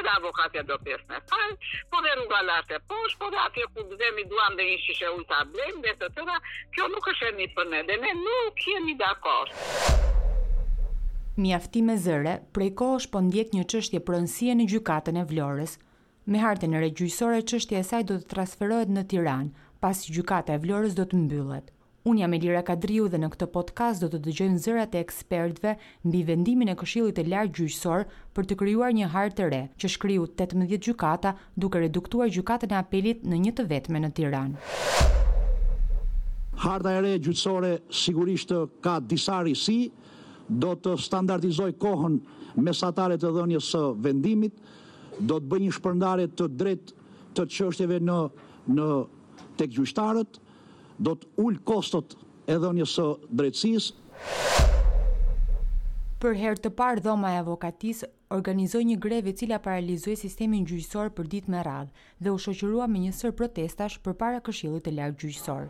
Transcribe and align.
edhe 0.00 0.10
avokatja 0.16 0.62
do 0.68 0.76
pjesë 0.84 1.04
në 1.12 1.18
falë, 1.28 1.56
po 1.92 2.00
dhe 2.04 2.12
rruga 2.16 2.40
lartë 2.48 2.76
e 2.76 2.80
poshë, 2.90 3.18
po 3.22 3.28
dhe 3.32 3.40
atje 3.42 3.66
ku 3.74 3.84
dhe 4.00 4.08
mi 4.16 4.24
duan 4.30 4.56
dhe 4.58 4.66
ishë 4.76 4.96
që 5.00 5.10
ujta 5.18 5.40
blenë, 5.52 5.80
dhe 5.84 5.94
të 6.00 6.08
tëra, 6.16 6.36
kjo 6.76 6.88
nuk 6.94 7.08
është 7.12 7.28
e 7.30 7.34
një 7.40 7.48
për 7.58 7.68
ne, 7.72 7.82
dhe 7.90 7.98
ne 8.04 8.14
nuk 8.22 8.64
jemi 8.70 8.96
dakorë. 9.02 10.08
Mjafti 11.42 11.82
me 11.88 11.94
zëre, 11.96 12.38
prej 12.56 12.70
ko 12.80 12.90
është 12.98 13.12
po 13.14 13.20
ndjek 13.28 13.54
një 13.56 13.66
qështje 13.72 14.00
prënsie 14.08 14.56
në 14.56 14.66
gjykatën 14.72 15.20
e 15.22 15.26
vlorës. 15.30 15.78
Me 16.30 16.40
hartën 16.42 16.76
e 16.76 16.82
regjysore, 16.84 17.40
qështje 17.52 17.78
e 17.80 17.84
saj 17.90 18.08
do 18.10 18.20
të 18.20 18.28
transferohet 18.34 18.90
në 18.92 19.06
Tiran, 19.12 19.48
pas 19.82 20.04
gjykata 20.16 20.56
e 20.58 20.62
vlorës 20.66 20.94
do 20.98 21.08
të 21.08 21.24
mbyllet. 21.24 21.70
Unë 22.02 22.18
jam 22.18 22.32
Elira 22.34 22.60
Kadriu 22.66 23.04
dhe 23.10 23.18
në 23.22 23.28
këtë 23.32 23.46
podcast 23.54 24.02
do 24.02 24.08
të 24.10 24.18
dëgjojmë 24.26 24.58
zërat 24.64 24.94
e 24.98 25.02
ekspertëve 25.06 25.72
mbi 26.08 26.22
vendimin 26.30 26.72
e 26.72 26.74
Këshillit 26.80 27.14
të 27.14 27.24
Lartë 27.30 27.52
Gjyqësor 27.60 28.02
për 28.34 28.48
të 28.50 28.56
krijuar 28.62 28.96
një 28.96 29.10
hartë 29.12 29.36
të 29.40 29.46
re, 29.52 29.60
që 29.78 29.90
shkriu 29.94 30.24
18 30.26 30.72
gjykata 30.72 31.32
duke 31.64 31.78
reduktuar 31.84 32.26
gjykatën 32.34 32.74
e 32.74 32.78
apelit 32.80 33.22
në 33.22 33.38
një 33.44 33.52
të 33.60 33.66
vetme 33.70 34.02
në 34.02 34.10
Tiranë. 34.18 34.58
Harta 36.64 36.90
e 36.98 37.04
re 37.06 37.12
gjyqësore 37.22 37.70
sigurisht 38.00 38.50
ka 38.82 38.96
disa 39.14 39.38
risi, 39.46 39.78
do 40.50 40.74
të 40.74 40.96
standardizojë 41.06 41.76
kohën 41.82 42.18
mesatare 42.66 43.14
të 43.16 43.30
dhënjes 43.38 43.70
së 43.76 43.84
vendimit, 44.08 44.56
do 45.22 45.38
të 45.38 45.48
bëjë 45.54 45.68
një 45.70 45.74
shpërndarje 45.78 46.32
të 46.34 46.50
drejtë 46.58 47.02
të 47.38 47.46
çështjeve 47.54 48.02
në 48.10 48.18
në 48.76 48.88
tek 49.60 49.70
gjyqtarët 49.78 50.42
do 50.98 51.14
të 51.16 51.28
ullë 51.44 51.62
kostot 51.68 52.16
edhe 52.50 52.70
një 52.78 52.86
së 52.94 53.06
drejtsis. 53.38 53.90
Për 56.22 56.36
herë 56.40 56.62
të 56.64 56.70
parë 56.78 57.02
dhoma 57.04 57.32
e 57.34 57.38
avokatis 57.40 58.04
organizoi 58.36 58.84
një 58.90 58.98
greve 59.04 59.32
e 59.32 59.38
cila 59.42 59.58
paralizoi 59.64 60.14
sistemin 60.18 60.66
gjyqësor 60.68 61.10
për 61.16 61.30
ditë 61.32 61.54
me 61.54 61.62
radhë 61.66 62.06
dhe 62.24 62.34
u 62.34 62.38
shoqërua 62.46 62.86
me 62.92 63.02
një 63.06 63.14
sër 63.20 63.34
protestash 63.40 63.98
përpara 64.06 64.44
këshillit 64.48 64.86
të 64.88 64.94
lartë 64.98 65.20
gjyqësor. 65.24 65.66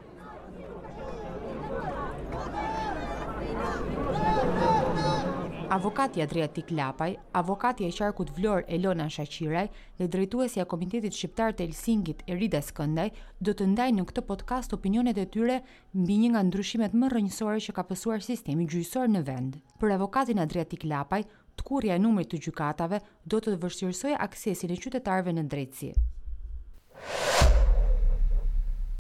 Avokati 5.73 6.21
Adriatik 6.21 6.69
Lapaj, 6.77 7.15
avokati 7.33 7.85
e 7.85 7.89
qarkut 7.97 8.29
vlor 8.37 8.65
Elona 8.69 9.07
Shachiraj 9.09 9.69
dhe 9.99 10.07
drejtuesi 10.13 10.61
e 10.61 10.67
Komitetit 10.69 11.17
Shqiptar 11.17 11.55
të 11.57 11.65
Elsingit 11.65 12.21
Erida 12.29 12.61
Skëndaj 12.61 13.07
do 13.41 13.55
të 13.57 13.71
ndajnë 13.71 13.97
në 13.97 14.05
këtë 14.11 14.25
podcast 14.29 14.75
opinionet 14.77 15.17
e 15.17 15.25
tyre 15.33 15.57
mbi 15.97 16.19
një 16.27 16.31
nga 16.35 16.43
ndryshimet 16.51 16.93
më 17.01 17.09
rënjësore 17.15 17.63
që 17.71 17.75
ka 17.79 17.87
pësuar 17.89 18.21
sistemi 18.27 18.69
gjyqësor 18.69 19.09
në 19.15 19.25
vend. 19.31 19.57
Për 19.81 19.97
avokatin 19.97 20.45
Adriatik 20.45 20.85
Lapaj, 20.93 21.23
kurja 21.65 21.97
e 21.97 22.03
numrit 22.05 22.29
të 22.35 22.43
gjykatave 22.45 23.01
do 23.25 23.41
të 23.41 23.57
vështirësojë 23.65 24.21
aksesin 24.29 24.77
e 24.77 24.81
qytetarëve 24.85 25.35
në 25.39 25.47
drejtësi. 25.55 25.93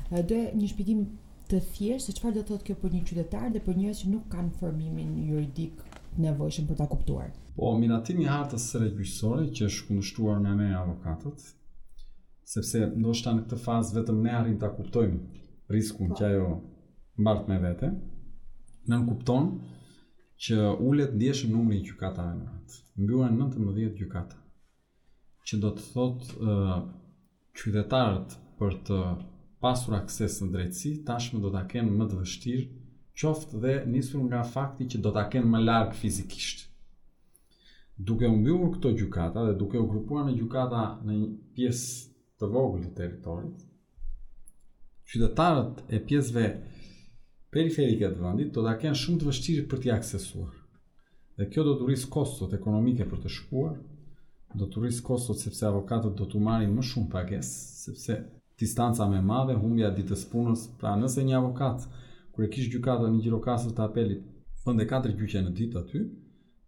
Dhe 0.08 0.40
një 0.56 0.72
shpjegim 0.72 1.04
të 1.52 1.60
thjeshtë 1.68 2.08
se 2.08 2.16
çfarë 2.16 2.40
do 2.40 2.48
thotë 2.54 2.70
kjo 2.70 2.80
për 2.80 2.96
një 2.96 3.04
qytetar 3.12 3.48
dhe 3.52 3.60
për 3.68 3.82
njerëz 3.84 4.04
që 4.06 4.12
nuk 4.16 4.30
kanë 4.32 4.54
formimin 4.62 5.18
juridik 5.28 5.91
nevojshëm 6.20 6.66
për 6.68 6.76
ta 6.80 6.86
kuptuar. 6.88 7.30
Po, 7.56 7.72
minatim 7.78 8.20
i 8.22 8.26
hartës 8.28 8.66
së 8.72 8.80
regjistrore 8.86 9.46
që 9.54 9.66
është 9.68 9.86
kundërshtuar 9.88 10.40
nga 10.42 10.54
me 10.56 10.68
avokatët, 10.76 11.44
sepse 12.54 12.82
ndoshta 12.96 13.32
në 13.34 13.46
këtë 13.46 13.60
fazë 13.64 13.96
vetëm 13.98 14.22
ne 14.24 14.34
arrim 14.36 14.58
ta 14.60 14.70
kuptojmë 14.72 15.20
riskun 15.72 16.10
po. 16.12 16.16
që 16.20 16.28
ajo 16.28 16.48
mbart 17.18 17.48
me 17.48 17.58
vete. 17.62 17.92
Ne 18.88 18.98
kupton 19.06 19.52
që 20.44 20.70
ulet 20.82 21.12
ndjeshëm 21.14 21.52
numri 21.56 21.80
i 21.80 21.84
gjykatave 21.86 22.36
në 22.38 22.46
hartë. 22.48 22.80
Mbyuan 23.02 23.36
19 23.38 23.96
gjykata. 24.00 24.38
Që 25.46 25.58
do 25.62 25.70
të 25.74 25.88
thotë 25.92 26.38
uh, 26.38 26.76
qytetarët 27.58 28.36
për 28.58 28.76
të 28.88 28.98
pasur 29.62 29.94
akses 29.96 30.40
në 30.42 30.48
drejtësi, 30.54 30.92
tashmë 31.06 31.40
do 31.42 31.50
të 31.54 31.62
kenë 31.72 31.94
më 31.98 32.08
të 32.10 32.18
vështirë 32.20 32.68
qoftë 33.20 33.58
dhe 33.62 33.72
nisur 33.92 34.22
nga 34.28 34.42
fakti 34.52 34.86
që 34.92 35.00
do 35.04 35.10
ta 35.14 35.26
kenë 35.32 35.50
më 35.54 35.60
larg 35.64 35.92
fizikisht. 35.98 36.66
Duke 38.08 38.26
u 38.32 38.36
mbyllur 38.38 38.70
këto 38.76 38.92
gjykata 38.98 39.42
dhe 39.50 39.58
duke 39.60 39.78
u 39.78 39.86
grupuar 39.90 40.24
në 40.28 40.36
gjykata 40.38 40.84
në 41.06 41.16
një 41.18 41.26
pjesë 41.56 42.10
të 42.40 42.48
vogël 42.54 42.86
të 42.86 42.94
territorit, 42.96 43.66
qytetarët 45.12 45.82
e 45.96 46.00
pjesëve 46.08 46.46
periferike 47.52 48.08
të 48.14 48.22
vendit 48.24 48.52
do 48.54 48.64
ta 48.64 48.72
kenë 48.80 48.98
shumë 49.02 49.20
të 49.22 49.28
vështirë 49.28 49.68
për 49.70 49.82
t'i 49.84 49.92
aksesuar. 49.98 50.54
Dhe 51.36 51.46
kjo 51.52 51.64
do 51.68 51.74
të 51.78 51.86
rrisë 51.88 52.08
kostot 52.16 52.54
ekonomike 52.56 53.04
për 53.12 53.20
të 53.26 53.32
shkuar, 53.36 53.74
do 54.58 54.66
të 54.68 54.82
rrisë 54.86 55.04
kostot 55.06 55.40
sepse 55.40 55.66
avokatët 55.68 56.16
do 56.18 56.26
të 56.32 56.40
marrin 56.48 56.72
më 56.76 56.86
shumë 56.88 57.12
pagesë, 57.12 57.58
sepse 57.86 58.16
distanca 58.60 59.04
më 59.08 59.20
e 59.20 59.26
madhe 59.32 59.54
humbja 59.62 59.92
ditës 59.96 60.24
punës, 60.32 60.66
pra 60.80 60.96
nëse 61.00 61.24
një 61.28 61.38
avokat 61.38 61.86
kur 62.32 62.44
e 62.44 62.50
kish 62.50 62.70
gjykata 62.72 63.08
në 63.12 63.18
gjirokastër 63.26 63.74
të 63.76 63.82
apelit, 63.84 64.22
bënde 64.64 64.86
4 64.90 65.12
gjyqe 65.18 65.40
në 65.44 65.50
ditë 65.58 65.80
aty. 65.82 66.00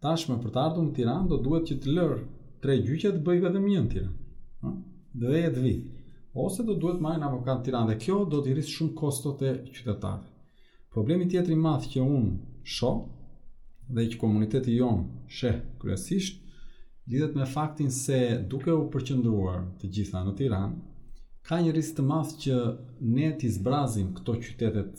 Tashmë 0.05 0.35
për 0.43 0.53
të 0.57 0.61
ardhur 0.63 0.89
në 0.89 0.93
Tiranë 0.99 1.29
do 1.31 1.39
duhet 1.47 1.69
që 1.71 1.77
të 1.85 1.95
lërë 1.99 2.19
3 2.67 2.75
gjyqe 2.89 3.13
të 3.15 3.23
bëjë 3.29 3.45
vetëm 3.47 3.67
një 3.71 3.85
në 3.87 3.93
Tiranë. 3.95 4.19
dhe 5.23 5.31
dhe 5.31 5.41
e 5.41 5.53
të 5.57 5.73
Ose 6.45 6.65
do 6.69 6.75
duhet 6.83 7.01
marrë 7.07 7.21
në 7.23 7.29
avokat 7.29 7.59
në 7.61 7.65
Tiranë 7.69 7.91
dhe 7.93 7.97
kjo 8.05 8.19
do 8.33 8.43
të 8.45 8.53
rrisë 8.57 8.75
shumë 8.77 8.95
kostot 8.99 9.43
e 9.43 9.53
qytetarëve. 9.71 10.27
Problemi 10.93 11.29
tjetër 11.31 11.53
i 11.55 11.57
madh 11.67 11.89
që 11.93 12.01
un 12.17 12.27
shoh 12.75 12.99
dhe 13.95 14.05
që 14.11 14.21
komuniteti 14.21 14.77
jon 14.79 15.01
shëhë 15.37 15.63
kryesisht 15.81 16.43
lidhet 17.11 17.35
me 17.39 17.47
faktin 17.55 17.91
se 17.91 18.19
duke 18.51 18.73
u 18.73 18.85
përqendruar 18.93 19.63
të 19.81 19.87
gjitha 19.97 20.19
në 20.27 20.35
Tiranë, 20.39 20.77
ka 21.47 21.55
një 21.63 21.73
risk 21.77 21.93
të 21.97 22.03
madh 22.13 22.31
që 22.45 22.55
ne 23.17 23.29
të 23.41 23.47
zbrazim 23.57 24.15
këto 24.19 24.33
qytetet 24.45 24.95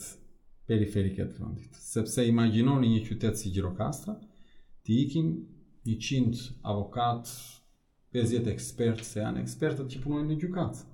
periferike 0.66 1.26
të 1.30 1.42
vendit. 1.42 1.76
Sepse 1.80 2.24
imagjinoni 2.26 2.88
një 2.94 3.02
qytet 3.06 3.38
si 3.38 3.52
Gjirokastra, 3.54 4.16
të 4.86 4.96
ikin 5.04 5.30
100 5.86 6.48
avokat, 6.72 7.30
50 8.16 8.48
ekspertë 8.54 9.04
se 9.06 9.20
janë 9.22 9.42
ekspertët 9.44 9.90
që 9.92 10.02
punojnë 10.04 10.32
në 10.32 10.38
gjykatë. 10.42 10.84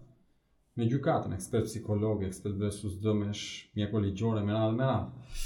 Me 0.81 0.87
gjykatën, 0.89 1.35
ekspert 1.37 1.67
psikolog, 1.69 2.23
ekspert 2.25 2.57
versus 2.61 2.95
dëmesh, 3.05 3.43
mjeko 3.77 4.01
ligjore, 4.07 4.41
me 4.47 4.55
radhë, 4.57 4.77
me 4.79 4.89
radhë. 4.89 5.41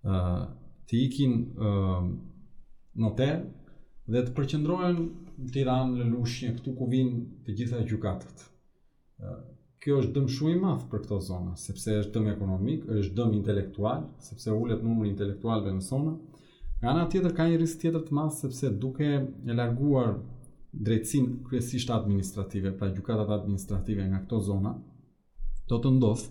Uh, 0.00 0.38
të 0.88 0.96
ikin 1.04 1.34
uh, 1.60 1.98
noter 3.04 3.42
dhe 4.10 4.24
të 4.26 4.36
përqendrojnë 4.38 5.04
në 5.40 5.52
Tiranë, 5.52 5.94
në 6.00 6.06
Lushnjë, 6.14 6.54
këtu 6.58 6.72
ku 6.76 6.88
vinë 6.92 7.44
të 7.46 7.56
gjitha 7.60 7.84
gjykatët. 7.92 8.46
Uh, 9.20 9.36
kjo 9.80 9.98
është 10.02 10.12
dëm 10.16 10.26
shumë 10.34 10.50
i 10.54 10.58
madh 10.62 10.82
për 10.92 11.02
këtë 11.06 11.18
zonë, 11.26 11.52
sepse 11.60 11.94
është 12.02 12.12
dëm 12.16 12.26
ekonomik, 12.34 12.82
është 13.00 13.16
dëm 13.16 13.36
intelektual, 13.38 14.02
sepse 14.26 14.52
ulet 14.60 14.82
numri 14.84 15.08
i 15.08 15.12
intelektualëve 15.14 15.72
në 15.78 15.84
zonë. 15.86 16.12
Nga 16.82 16.90
ana 16.92 17.06
tjetër 17.12 17.34
ka 17.38 17.46
një 17.48 17.60
risk 17.62 17.80
tjetër 17.82 18.04
të 18.08 18.16
madh 18.18 18.34
sepse 18.36 18.70
duke 18.82 19.08
e 19.14 19.56
larguar 19.56 20.18
drejtsin 20.72 21.30
kryesisht 21.48 21.92
administrative, 21.94 22.74
pra 22.76 22.90
gjykatat 22.92 23.32
administrative 23.40 24.04
nga 24.12 24.20
këto 24.26 24.42
zona, 24.52 24.74
do 25.70 25.78
të 25.80 25.94
ndodh 25.96 26.26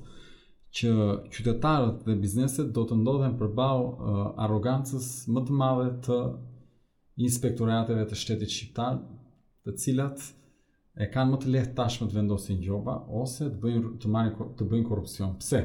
që 0.78 0.94
qytetarët 1.34 2.06
dhe 2.06 2.16
bizneset 2.22 2.70
do 2.76 2.86
të 2.86 3.00
ndodhen 3.02 3.34
përballë 3.40 3.90
uh, 3.90 4.26
arrogancës 4.46 5.10
më 5.34 5.46
të 5.48 5.56
madhe 5.64 5.88
të 6.06 6.20
inspektorateve 7.26 8.04
të 8.12 8.18
shtetit 8.22 8.54
shqiptar, 8.54 9.00
të 9.66 9.74
cilat 9.82 10.28
e 11.00 11.08
kanë 11.14 11.32
më 11.32 11.38
të 11.42 11.50
lehtë 11.54 11.76
tashmë 11.78 12.06
të 12.12 12.16
vendosin 12.20 12.58
gjoba 12.64 12.94
ose 13.22 13.46
të 13.52 13.58
bëjnë 13.64 13.90
të 14.04 14.10
marrin 14.12 14.50
të 14.60 14.66
bëjnë 14.72 14.88
korrupsion. 14.90 15.38
Pse? 15.40 15.62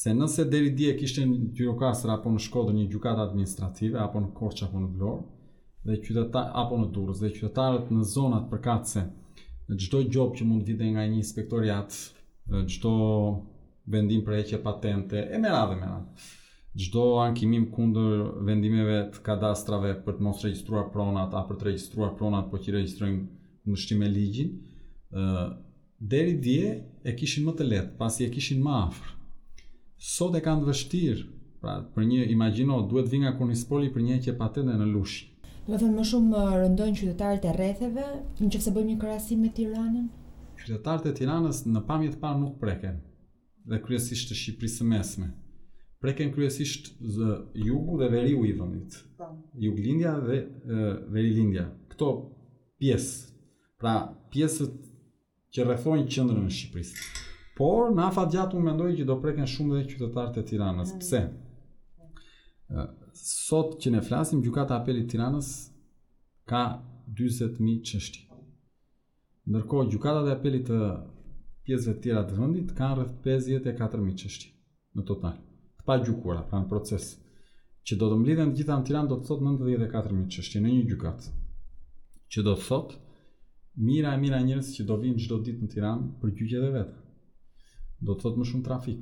Se 0.00 0.12
nëse 0.12 0.44
deri 0.52 0.72
dje 0.76 0.90
kishte 0.98 1.24
një 1.30 1.38
girokastra 1.56 2.18
apo 2.18 2.32
në 2.34 2.42
Shkodër 2.44 2.74
një 2.76 2.84
gjykatë 2.92 3.22
administrative 3.24 4.00
apo 4.02 4.20
në 4.20 4.32
Korçë 4.36 4.66
apo 4.66 4.82
në 4.82 4.88
Vlorë 4.96 5.22
dhe 5.88 5.96
qytetar 6.04 6.50
apo 6.62 6.78
në 6.82 6.88
Durrës, 6.92 7.22
dhe 7.22 7.30
qytetarët 7.38 7.88
në 7.92 8.04
zonat 8.12 8.50
përkatëse 8.52 9.04
në 9.70 9.78
çdo 9.84 10.02
gjopë 10.12 10.38
që 10.42 10.48
mund 10.50 10.68
të 10.68 10.90
nga 10.92 11.06
një 11.08 11.18
inspektoriat, 11.22 11.94
çdo 12.74 12.92
vendim 13.92 14.24
për 14.26 14.36
heqje 14.38 14.58
patente 14.66 15.22
e 15.24 15.38
mera 15.40 15.62
me 15.70 15.78
mera. 15.80 16.00
Çdo 16.76 17.04
ankimim 17.22 17.70
kundër 17.72 18.26
vendimeve 18.44 18.98
të 19.14 19.24
kadastrave 19.24 19.94
për 20.04 20.18
të 20.18 20.26
mos 20.26 20.44
regjistruar 20.44 20.90
pronat, 20.92 21.32
apo 21.32 21.48
për 21.54 21.60
të 21.62 21.68
regjistruar 21.70 22.12
pronat, 22.18 22.50
poçi 22.52 22.74
regjistrojnë 22.74 23.43
në 23.70 23.78
shtime 23.80 24.08
ligjin, 24.10 24.52
uh, 25.12 25.54
deri 25.98 26.36
dje 26.36 26.80
e 27.08 27.14
kishin 27.16 27.46
më 27.46 27.54
të 27.58 27.68
letë, 27.68 27.92
pasi 27.98 28.26
e 28.26 28.32
kishin 28.34 28.60
më 28.64 28.74
afrë. 28.82 29.12
Sot 30.04 30.34
e 30.36 30.42
kanë 30.44 30.62
të 30.64 30.70
vështirë, 30.72 31.24
pra 31.62 31.76
për 31.94 32.04
një 32.10 32.26
imagjino, 32.34 32.82
duhet 32.90 33.08
vinga 33.08 33.30
kur 33.38 33.48
një 33.48 33.56
spoli 33.56 33.92
për 33.94 34.02
një 34.08 34.18
që 34.26 34.34
patente 34.40 34.76
në 34.76 34.88
lushi. 34.92 35.30
Do 35.64 35.72
të 35.72 35.78
thënë 35.84 35.94
më 35.96 36.02
shumë 36.10 36.40
rëndojnë 36.60 36.98
qytetarët 37.00 37.46
e 37.48 37.54
retheve, 37.56 38.04
në 38.42 38.50
qëfë 38.52 38.74
bëjmë 38.76 38.90
një 38.90 38.98
kërasim 39.00 39.40
me 39.40 39.48
Tiranën? 39.56 40.10
Qytetarët 40.60 41.08
e 41.08 41.14
Tiranës 41.16 41.62
në 41.70 41.84
pamjet 41.88 42.18
parë 42.20 42.40
nuk 42.42 42.58
preken, 42.60 42.98
dhe 43.64 43.78
kryesisht 43.86 44.28
të 44.28 44.36
Shqipërisë 44.42 44.80
së 44.82 44.90
mesme. 44.90 45.30
Preken 46.04 46.34
kryesisht 46.36 46.90
zë 47.00 47.30
jugu 47.64 47.96
dhe 48.02 48.10
veri 48.12 48.34
u 48.36 48.42
i 48.44 48.50
vëndit. 48.52 48.98
Juglindja 49.56 50.18
dhe 50.20 50.36
e, 50.36 50.90
veri 51.14 51.30
lindja. 51.38 51.64
Këto 51.94 52.10
pjesë 52.78 53.33
Pra, 53.80 53.94
pjesët 54.32 54.74
që 55.54 55.64
rrethojnë 55.66 56.04
qendrën 56.10 56.44
e 56.46 56.52
Shqipërisë. 56.54 57.06
Por 57.58 57.90
në 57.94 58.04
afat 58.08 58.30
gjatë 58.34 58.58
unë 58.58 58.68
mendoj 58.70 58.88
që 59.00 59.06
do 59.10 59.16
preken 59.22 59.48
shumë 59.50 59.76
dhe 59.76 59.86
qytetarët 59.92 60.38
e 60.42 60.44
Tiranës. 60.50 60.92
Mm. 60.94 61.02
Pse? 61.02 62.84
Sot 63.22 63.76
që 63.82 63.92
ne 63.94 64.02
flasim, 64.02 64.42
gjukata 64.42 64.74
e 64.76 64.80
apelit 64.82 65.06
Tiranës 65.12 65.50
ka 66.50 66.62
20.000 67.20 67.82
qështi. 67.90 68.24
Nërko, 69.54 69.84
gjukata 69.92 70.24
dhe 70.26 70.34
apelit 70.34 70.66
të 70.70 70.78
pjesëve 71.66 71.98
tjera 72.04 72.22
të 72.28 72.38
vëndit 72.38 72.72
ka 72.78 72.90
rrëth 72.94 73.14
54.000 73.28 74.16
qështi 74.22 74.50
në 74.98 75.06
total. 75.10 75.38
Të 75.78 75.86
pa 75.88 75.98
gjukura, 76.04 76.42
pra 76.50 76.62
në 76.62 76.70
proces. 76.72 77.10
Që 77.86 77.98
do 78.00 78.10
të 78.12 78.18
mblidhen 78.22 78.52
gjitha 78.56 78.78
në 78.80 78.88
Tiranë 78.88 79.10
do 79.12 79.20
të 79.20 79.30
thot 79.30 79.46
94.000 79.48 80.30
qështi 80.36 80.64
në 80.66 80.74
një 80.76 80.84
gjukatë. 80.92 81.34
Që 82.34 82.42
do 82.48 82.58
të 82.58 82.68
mira 83.76 84.14
e 84.14 84.18
mira 84.20 84.38
njerëz 84.42 84.68
që 84.76 84.84
do 84.86 84.96
vinë 85.02 85.22
çdo 85.24 85.36
ditë 85.42 85.64
në 85.64 85.68
Tiranë 85.72 86.10
për 86.22 86.34
gjyqet 86.38 86.66
e 86.68 86.72
vet. 86.76 86.90
Do 88.06 88.14
të 88.14 88.22
thotë 88.22 88.40
më 88.42 88.48
shumë 88.50 88.66
trafik. 88.68 89.00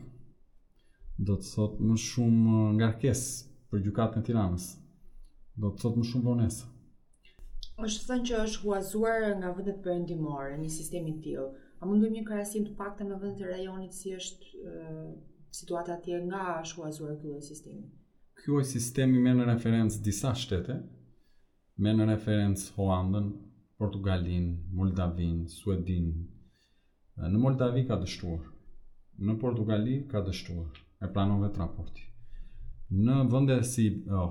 Do 1.29 1.35
të 1.39 1.49
thotë 1.53 1.89
më 1.91 1.97
shumë 2.07 2.53
uh, 2.61 2.69
ngarkesë 2.79 3.51
për 3.73 3.83
gjykatën 3.87 4.23
e 4.23 4.29
Tiranës. 4.29 4.69
Do 5.61 5.73
të 5.75 5.83
thotë 5.85 6.01
më 6.01 6.09
shumë 6.13 6.29
vonesë. 6.31 6.71
Është 7.85 8.09
thënë 8.09 8.27
që 8.31 8.41
është 8.47 8.63
huazuar 8.65 9.29
nga 9.41 9.53
vendet 9.57 9.83
perëndimore 9.85 10.57
një 10.63 10.71
sistem 10.73 11.09
i 11.13 11.19
tillë. 11.25 11.47
A 11.83 11.89
mund 11.89 12.05
të 12.07 12.13
një 12.15 12.25
krahasim 12.29 12.65
të 12.69 12.77
paktën 12.79 13.09
me 13.13 13.19
vendet 13.23 13.43
e 13.45 13.49
rajonit 13.53 13.95
si 13.97 14.13
është 14.15 14.63
e, 14.63 14.73
uh, 14.73 15.07
situata 15.53 15.97
atje 15.99 16.21
nga 16.29 16.47
është 16.63 16.79
huazuar 16.81 17.17
ky 17.21 17.27
lloj 17.29 17.43
sistemi? 17.45 17.85
Ky 18.41 18.53
lloj 18.55 18.65
sistemi 18.73 19.19
merr 19.21 19.41
në 19.43 19.49
referencë 19.51 20.01
disa 20.07 20.31
shtete. 20.39 20.79
Merr 21.83 21.99
në 22.01 22.07
referencë 22.15 22.73
Hollandën, 22.79 23.29
Portugalin, 23.83 24.55
Moldavin, 24.77 25.43
Suedin. 25.49 26.13
Në 27.19 27.39
Moldavi 27.43 27.83
ka 27.89 27.97
dështuar. 28.01 28.45
Në 29.27 29.35
Portugali 29.43 29.97
ka 30.11 30.23
dështuar. 30.29 30.79
E 31.03 31.09
pranove 31.13 31.49
vetë 31.49 31.63
raporti. 31.63 32.05
Në 32.93 33.17
vënde 33.33 33.57
si 33.65 33.87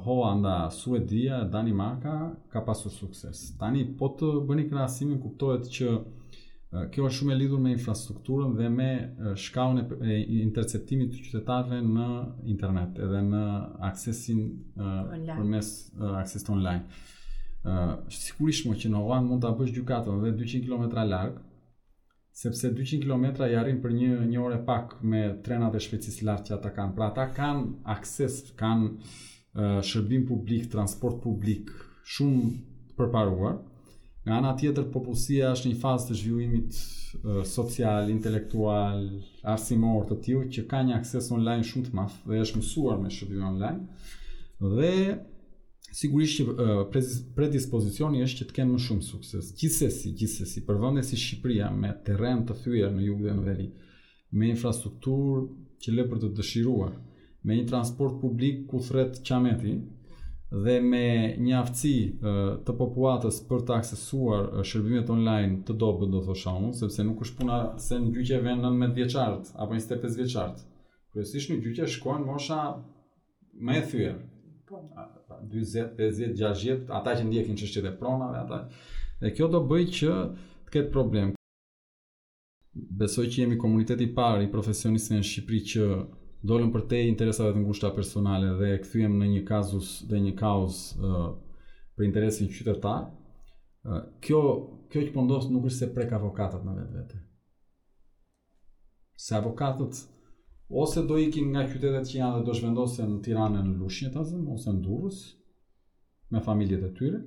Hoanda, 0.05 0.55
Suedia, 0.75 1.41
Danimarka 1.51 2.13
ka 2.53 2.61
pasur 2.67 2.93
sukses. 2.95 3.43
Tani, 3.59 3.83
po 3.99 4.11
të 4.19 4.29
bëni 4.49 4.67
krasimin, 4.71 5.19
kuptohet 5.23 5.67
që 5.77 5.95
kjo 6.93 7.07
është 7.09 7.17
shumë 7.17 7.31
e 7.33 7.35
lidhur 7.41 7.59
me 7.59 7.71
infrastrukturën 7.75 8.53
dhe 8.55 8.67
me 8.71 8.87
shkaun 9.45 9.81
e 10.07 10.19
interceptimit 10.37 11.09
të 11.17 11.23
qytetarve 11.25 11.81
në 11.87 12.05
internet 12.53 13.01
edhe 13.07 13.19
në 13.27 13.41
aksesin 13.89 14.45
online. 14.91 15.39
përmes 15.41 15.73
aksesit 16.21 16.53
online 16.53 17.01
uh, 17.65 17.95
sigurisht 18.13 18.65
që 18.81 18.89
në 18.91 18.99
Hollandë 19.01 19.29
mund 19.31 19.43
ta 19.45 19.51
bësh 19.57 19.73
gjykatën 19.77 20.21
dhe 20.23 20.31
200 20.37 20.63
km 20.65 20.85
larg, 21.09 21.35
sepse 22.41 22.71
200 22.73 23.01
km 23.03 23.25
i 23.51 23.57
arrin 23.59 23.81
për 23.83 23.93
një 23.95 24.11
një 24.31 24.41
orë 24.41 24.61
pak 24.67 24.95
me 25.03 25.23
trenat 25.45 25.75
e 25.77 25.81
shpejtësisë 25.83 26.19
së 26.21 26.27
lartë 26.29 26.49
që 26.51 26.55
ata 26.57 26.71
kanë. 26.77 26.95
Pra 26.97 27.09
ata 27.11 27.27
kanë 27.35 27.65
akses, 27.97 28.39
kanë 28.59 28.89
uh, 28.91 29.81
shërbim 29.85 30.25
publik, 30.29 30.69
transport 30.73 31.19
publik 31.23 31.73
shumë 32.13 32.47
të 32.91 32.95
përparuar. 32.99 33.59
Nga 34.21 34.35
ana 34.37 34.51
tjetër 34.53 34.85
popullsia 34.93 35.49
është 35.55 35.65
në 35.69 35.73
një 35.73 35.77
fazë 35.81 36.07
të 36.11 36.15
zhvillimit 36.19 36.81
social, 37.49 38.11
intelektual, 38.13 38.99
arsimor 39.49 40.03
të 40.11 40.17
tillë 40.27 40.49
që 40.57 40.63
ka 40.69 40.83
një 40.85 40.93
akses 40.99 41.31
online 41.33 41.65
shumë 41.65 41.87
të 41.87 41.95
madh 41.97 42.19
dhe 42.29 42.39
është 42.43 42.61
mësuar 42.61 42.99
me 43.01 43.09
shërbim 43.11 43.41
online. 43.47 43.87
Dhe 44.61 44.91
sigurisht 45.91 46.39
që 46.39 46.45
predispozicioni 47.35 48.21
është 48.25 48.41
që 48.41 48.47
të 48.49 48.55
kenë 48.57 48.75
më 48.75 48.81
shumë 48.87 49.05
sukses. 49.05 49.49
Gjithsesi, 49.59 50.13
gjithsesi, 50.17 50.63
për 50.67 50.79
vende 50.81 51.03
si 51.05 51.17
Shqipëria 51.19 51.69
me 51.75 51.91
terren 52.07 52.45
të 52.47 52.55
thyer 52.63 52.91
në 52.95 53.07
jug 53.09 53.23
dhe 53.27 53.33
në 53.37 53.43
veri, 53.47 53.67
me 54.31 54.49
infrastrukturë 54.53 55.41
që 55.83 55.95
le 55.95 56.05
për 56.11 56.21
të 56.23 56.29
dëshiruar, 56.37 56.93
me 57.43 57.57
një 57.57 57.65
transport 57.73 58.21
publik 58.21 58.63
ku 58.71 58.79
thret 58.85 59.19
qameti 59.27 59.75
dhe 60.63 60.77
me 60.83 61.03
një 61.43 61.53
aftësi 61.61 61.95
të 62.67 62.73
popullatës 62.79 63.39
për 63.49 63.61
të 63.67 63.75
aksesuar 63.81 64.49
shërbimet 64.67 65.11
online 65.13 65.61
të 65.67 65.75
dobët 65.79 66.11
do 66.11 66.23
të 66.27 66.35
shohun, 66.41 66.73
sepse 66.75 67.03
nuk 67.07 67.23
është 67.25 67.39
puna 67.41 67.59
se 67.87 67.99
në 68.03 68.11
gjyqe 68.17 68.41
vënë 68.47 68.71
19 68.71 68.97
vjeçar 69.01 69.33
apo 69.39 69.75
25 69.75 70.19
vjeçar. 70.23 70.55
Kryesisht 71.11 71.51
në 71.51 71.59
gjyqje 71.65 71.87
shkojnë 71.97 72.27
mosha 72.31 72.59
më 73.59 73.79
e 73.81 73.87
thyer. 73.91 74.19
Po. 74.69 74.83
40, 75.41 75.41
50, 75.95 76.37
60, 76.87 76.89
ata 76.91 77.15
që 77.17 77.25
ndjekin 77.25 77.57
çështjet 77.57 77.87
e 77.89 77.93
pronave 77.97 78.37
ata. 78.41 78.59
Dhe 79.21 79.31
kjo 79.35 79.47
do 79.53 79.61
bëj 79.69 79.85
që 79.99 80.15
të 80.67 80.73
ketë 80.73 80.91
problem. 80.93 81.33
Besoj 82.99 83.27
që 83.27 83.43
jemi 83.43 83.57
komuniteti 83.59 84.07
parë 84.15 84.45
i 84.45 84.51
profesionistëve 84.53 85.19
në 85.21 85.27
Shqipëri 85.27 85.61
që 85.71 85.87
dolën 86.47 86.69
për 86.73 86.85
te 86.89 87.01
interesave 87.07 87.53
të 87.55 87.63
ngushta 87.65 87.91
personale 87.97 88.53
dhe 88.59 88.69
e 88.75 88.81
kthyem 88.83 89.17
në 89.21 89.27
një 89.33 89.41
kazus 89.49 89.89
dhe 90.09 90.21
një 90.23 90.35
kaos 90.39 90.77
uh, 90.99 91.33
për 91.97 92.07
interesin 92.07 92.49
qytetar. 92.49 93.09
Uh, 93.85 94.05
kjo 94.23 94.41
kjo 94.91 95.03
që 95.07 95.13
po 95.15 95.23
ndos 95.23 95.49
nuk 95.51 95.67
është 95.69 95.79
se 95.83 95.93
prek 95.95 96.09
avokatët 96.17 96.63
në 96.67 96.73
vetvete. 96.79 97.19
Se 99.21 99.35
avokatët 99.37 100.01
ose 100.71 101.01
do 101.07 101.19
ikin 101.19 101.51
nga 101.51 101.65
qytetet 101.67 102.05
që 102.09 102.17
janë 102.19 102.37
dhe 102.39 102.45
do 102.47 102.53
shvendosen 102.55 103.09
në 103.15 103.19
Tiranë 103.25 103.63
në 103.65 103.73
Lushnjë 103.79 104.11
tazëm 104.13 104.45
ose 104.53 104.71
në 104.75 104.83
Durrës 104.85 105.17
me 106.35 106.43
familjet 106.45 106.85
e 106.87 106.91
tyre 106.99 107.19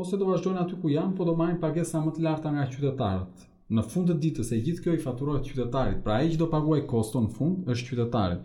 ose 0.00 0.18
do 0.18 0.26
vazhdojnë 0.26 0.62
aty 0.64 0.78
ku 0.82 0.90
janë, 0.90 1.14
po 1.14 1.24
do 1.28 1.36
marrin 1.38 1.60
pagesa 1.62 2.00
më 2.02 2.14
të 2.16 2.24
larta 2.24 2.50
nga 2.56 2.64
qytetarët. 2.72 3.44
Në 3.76 3.82
fund 3.90 4.08
të 4.10 4.16
ditës 4.24 4.48
e 4.50 4.56
gjithë 4.66 4.82
kjo 4.82 4.94
i 4.96 5.00
faturohet 5.04 5.46
qytetarit, 5.46 6.00
pra 6.02 6.16
ai 6.18 6.32
që 6.32 6.40
do 6.40 6.48
paguaj 6.50 6.80
koston 6.90 7.28
në 7.28 7.30
fund 7.36 7.70
është 7.70 7.88
qytetari. 7.92 8.40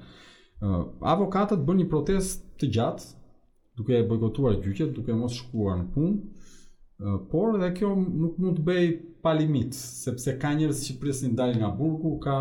Avokatët 1.16 1.64
bën 1.66 1.82
një 1.82 1.88
protestë 1.90 2.54
të 2.62 2.70
gjatë, 2.78 3.10
duke 3.82 3.98
e 3.98 4.06
bojkotuar 4.12 4.60
gjyqet, 4.62 4.94
duke 5.00 5.18
mos 5.18 5.40
shkuar 5.40 5.80
në 5.82 5.88
punë, 5.96 6.54
por 7.34 7.58
edhe 7.58 7.72
kjo 7.80 7.90
nuk 8.04 8.38
mund 8.42 8.62
të 8.62 8.68
bëj 8.70 8.86
pa 9.26 9.34
limit, 9.42 9.74
sepse 9.82 10.38
ka 10.42 10.54
njerëz 10.62 10.86
që 10.92 11.00
presin 11.02 11.34
dalin 11.38 11.58
nga 11.64 11.74
burgu, 11.82 12.20
ka 12.26 12.36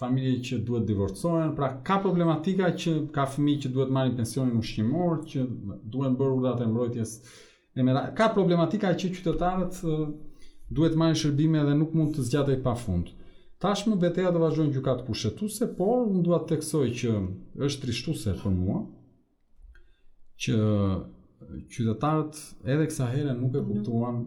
familje 0.00 0.42
që 0.44 0.58
duhet 0.66 0.86
divorcohen, 0.88 1.54
pra 1.56 1.72
ka 1.84 1.98
problematika 2.04 2.68
që 2.82 2.92
ka 3.14 3.24
fëmi 3.32 3.54
që 3.64 3.70
duhet 3.72 3.92
marrin 3.96 4.16
pensionin 4.18 4.58
ushqimor, 4.60 5.22
shqimor, 5.22 5.26
që 5.30 5.84
duhet 5.92 6.16
bërë 6.20 6.34
u 6.36 6.42
datë 6.44 6.64
e 6.66 6.70
mbrojtjes 6.70 7.14
e 7.76 7.84
Ka 8.16 8.30
problematika 8.32 8.88
që 8.96 9.10
qytetarët 9.12 9.80
duhet 10.72 10.94
marrin 10.96 11.16
shërbime 11.20 11.64
dhe 11.64 11.74
nuk 11.76 11.92
mund 11.96 12.14
të 12.16 12.24
zgjatej 12.28 12.62
pa 12.64 12.74
fund. 12.74 13.10
Tashmë, 13.60 13.96
beteja 14.00 14.30
dhe 14.32 14.40
vazhdojnë 14.40 14.72
gjukatë 14.76 15.04
pushetuse, 15.06 15.68
por 15.76 16.06
unë 16.08 16.22
duhet 16.24 16.44
të 16.46 16.54
teksoj 16.56 16.86
që 17.00 17.12
është 17.66 17.82
trishtuse 17.84 18.34
për 18.42 18.52
mua, 18.56 18.80
që 20.42 20.56
qytetarët 21.72 22.40
edhe 22.64 22.88
kësa 22.90 23.08
herën 23.16 23.38
nuk 23.40 23.56
e 23.60 23.64
kuptuan 23.68 24.22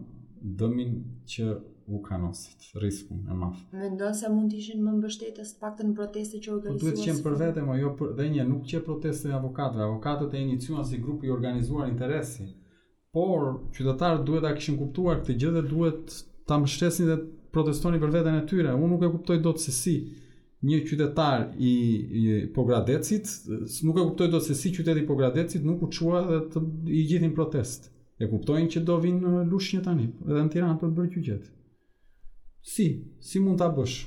dëmin 0.60 0.96
që 1.30 1.52
u 1.90 2.02
kanosit, 2.02 2.56
risku 2.80 3.14
e 3.30 3.34
mafë. 3.34 3.64
Me 3.74 3.88
ndonë 3.96 4.16
se 4.18 4.28
mund 4.30 4.52
të 4.52 4.60
ishin 4.62 4.80
më 4.86 4.92
mbështetës 4.98 5.52
të 5.56 5.62
paktën 5.64 5.90
në 5.90 5.96
proteste 5.98 6.40
që 6.44 6.52
organizuas? 6.54 6.78
Po 6.78 6.86
duhet 6.86 7.02
që 7.18 7.24
për 7.24 7.36
vete, 7.42 7.64
mo, 7.66 7.76
jo 7.78 7.90
për, 7.98 8.12
dhe 8.20 8.28
një, 8.36 8.46
nuk 8.52 8.64
që 8.70 8.82
proteste 8.86 9.30
e 9.32 9.36
avokatëve, 9.38 9.82
avokatët 9.88 10.36
e 10.38 10.44
inicuan 10.44 10.86
si 10.86 11.00
grupi 11.02 11.30
organizuar 11.34 11.90
interesi, 11.90 12.46
por 13.12 13.66
qytetarët 13.74 14.24
duhet 14.28 14.46
a 14.50 14.54
këshin 14.56 14.78
kuptuar 14.80 15.20
këtë 15.24 15.38
gjithë 15.42 15.56
dhe 15.58 15.64
duhet 15.74 16.16
ta 16.46 16.60
mbështesin 16.62 17.10
dhe 17.10 17.16
protestoni 17.54 18.00
për 18.02 18.14
veten 18.18 18.38
e 18.38 18.44
tyre. 18.50 18.74
Unë 18.78 18.92
nuk 18.94 19.06
e 19.06 19.10
kuptoj 19.16 19.40
dot 19.48 19.58
se 19.62 19.74
si 19.74 19.96
një 20.70 20.82
qytetar 20.86 21.48
i, 21.58 21.72
i 22.20 22.22
Pogradecit, 22.54 23.26
nuk 23.86 23.96
e 23.98 24.04
kuptoj 24.10 24.28
dot 24.36 24.44
se 24.46 24.54
si 24.54 24.70
qyteti 24.76 25.02
i 25.02 25.06
Pogradecit 25.08 25.64
nuk 25.66 25.80
u 25.82 25.88
qua 25.96 26.20
dhe 26.28 26.38
të, 26.52 26.62
i 27.00 27.06
gjithin 27.10 27.34
protest. 27.34 27.90
E 28.20 28.28
kuptojnë 28.28 28.68
që 28.74 28.82
do 28.84 28.98
vinë 29.00 29.38
lushnjë 29.48 29.80
tani, 29.86 30.10
edhe 30.28 30.42
në 30.44 30.50
Tiranë 30.52 30.76
për 30.82 30.90
të 30.90 30.96
bërë 30.98 31.12
gjyqet. 31.14 31.46
Si, 32.62 33.00
si 33.24 33.40
mund 33.40 33.58
ta 33.60 33.70
bësh? 33.72 34.04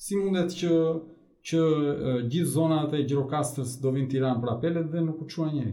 Si 0.00 0.16
mundet 0.16 0.52
që 0.52 0.70
që 1.48 1.60
uh, 1.60 2.16
gjithë 2.28 2.50
zonat 2.52 2.92
e 2.94 2.98
Gjirokastrës 3.08 3.78
do 3.80 3.92
vinë 3.94 4.10
Tiranë 4.12 4.42
për 4.42 4.50
apelet 4.52 4.90
dhe 4.92 5.00
nuk 5.06 5.22
u 5.24 5.26
çua 5.32 5.46
njëri? 5.54 5.72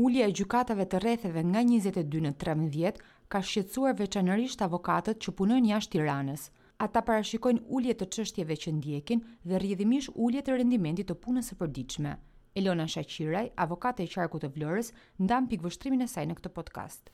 Ulja 0.00 0.24
e 0.24 0.32
gjykatave 0.32 0.86
të 0.88 1.00
rretheve 1.04 1.42
nga 1.50 1.60
22 1.68 2.22
në 2.26 2.32
13 2.40 3.04
ka 3.30 3.42
shqetësuar 3.44 3.98
veçanërisht 4.00 4.64
avokatët 4.64 5.20
që 5.20 5.34
punojnë 5.36 5.72
jashtë 5.74 5.98
Tiranës. 5.98 6.46
Ata 6.80 7.02
parashikojnë 7.10 7.66
ulje 7.68 7.94
të 8.00 8.08
çështjeve 8.16 8.56
që 8.64 8.72
ndjekin 8.80 9.20
dhe 9.44 9.60
rrjedhimisht 9.60 10.14
ulje 10.16 10.40
të 10.46 10.56
rendimentit 10.62 11.12
të 11.12 11.20
punës 11.20 11.52
së 11.52 11.60
përditshme. 11.60 12.16
Elona 12.56 12.88
Shaqiraj, 12.88 13.52
avokate 13.60 14.08
e 14.08 14.08
qarkut 14.16 14.48
të 14.48 14.54
Vlorës, 14.56 14.94
ndan 15.20 15.44
pikë 15.52 15.68
vështrimin 15.68 16.08
e 16.08 16.12
saj 16.16 16.24
në 16.32 16.40
këtë 16.40 16.54
podcast 16.56 17.12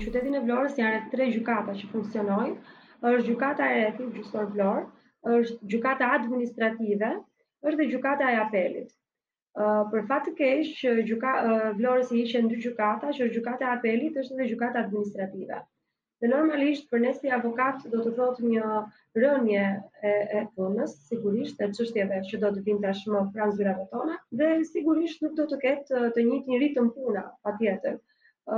qytetin 0.00 0.36
e 0.38 0.40
Vlorës 0.46 0.76
janë 0.80 0.90
rreth 0.94 1.08
tre 1.12 1.24
gjykata 1.34 1.72
që 1.80 1.88
funksionojnë. 1.90 2.56
Është 3.10 3.26
gjykata 3.28 3.66
e 3.74 3.80
rrethit 3.80 4.14
gjysor 4.18 4.46
Vlor, 4.54 4.86
është 5.38 5.68
gjykata 5.72 6.08
administrative, 6.18 7.10
është 7.66 7.80
dhe 7.80 7.88
gjykata 7.92 8.30
e 8.30 8.38
apelit. 8.44 8.94
Uh, 9.62 9.82
për 9.92 10.06
fat 10.12 10.22
të 10.26 10.32
keq, 10.38 10.78
gjyka 11.10 11.34
uh, 11.48 11.66
Vlorës 11.80 12.12
i 12.16 12.22
ishin 12.22 12.48
dy 12.54 12.60
gjykata, 12.64 13.12
që 13.18 13.26
është 13.26 13.36
gjykata 13.36 13.68
e 13.68 13.72
apelit 13.74 14.16
është 14.22 14.38
dhe 14.38 14.46
gjykata 14.54 14.84
administrative. 14.86 15.60
Dhe 16.22 16.30
normalisht 16.30 16.88
për 16.92 17.02
nësi 17.04 17.32
avokat 17.38 17.84
do 17.92 18.00
të 18.06 18.12
thotë 18.16 18.48
një 18.48 18.66
rënje 19.24 19.64
e, 20.08 20.12
e 20.40 20.42
punës, 20.56 20.92
sigurisht 21.10 21.60
e 21.60 21.66
çështjeve 21.74 22.20
që 22.30 22.38
do 22.44 22.50
të 22.56 22.62
vinë 22.68 22.82
tashmë 22.84 23.22
pranë 23.34 23.56
zyrave 23.58 23.86
tona 23.96 24.18
dhe 24.40 24.50
sigurisht 24.70 25.24
nuk 25.26 25.34
do 25.40 25.48
të 25.52 25.58
ketë 25.66 26.02
të 26.18 26.24
njëjtin 26.28 26.62
ritëm 26.62 26.92
puna 26.98 27.24
patjetër. 27.48 27.98
Uh, 27.98 28.04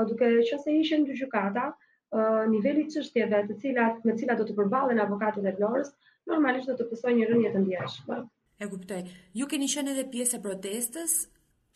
duke 0.09 0.25
qenë 0.27 0.61
se 0.63 0.73
ishin 0.83 1.03
dy 1.09 1.15
gjykata, 1.19 1.65
uh, 2.19 2.39
niveli 2.53 2.85
i 2.87 2.91
çështjeve 2.95 3.41
të 3.49 3.57
cilat 3.65 4.07
me 4.09 4.15
cilat 4.21 4.39
do 4.41 4.47
të 4.51 4.55
përballen 4.61 5.01
avokatët 5.05 5.45
e 5.45 5.53
Florës, 5.59 5.91
normalisht 6.31 6.71
do 6.71 6.77
të 6.79 6.87
pësojnë 6.93 7.19
një 7.19 7.29
rënjë 7.33 7.51
të 7.57 7.63
ndjeshme. 7.65 8.21
E 8.63 8.67
kuptoj. 8.71 9.03
Ju 9.41 9.47
keni 9.53 9.69
qenë 9.75 9.95
edhe 9.97 10.07
pjesë 10.15 10.39
e 10.39 10.43
protestës. 10.49 11.15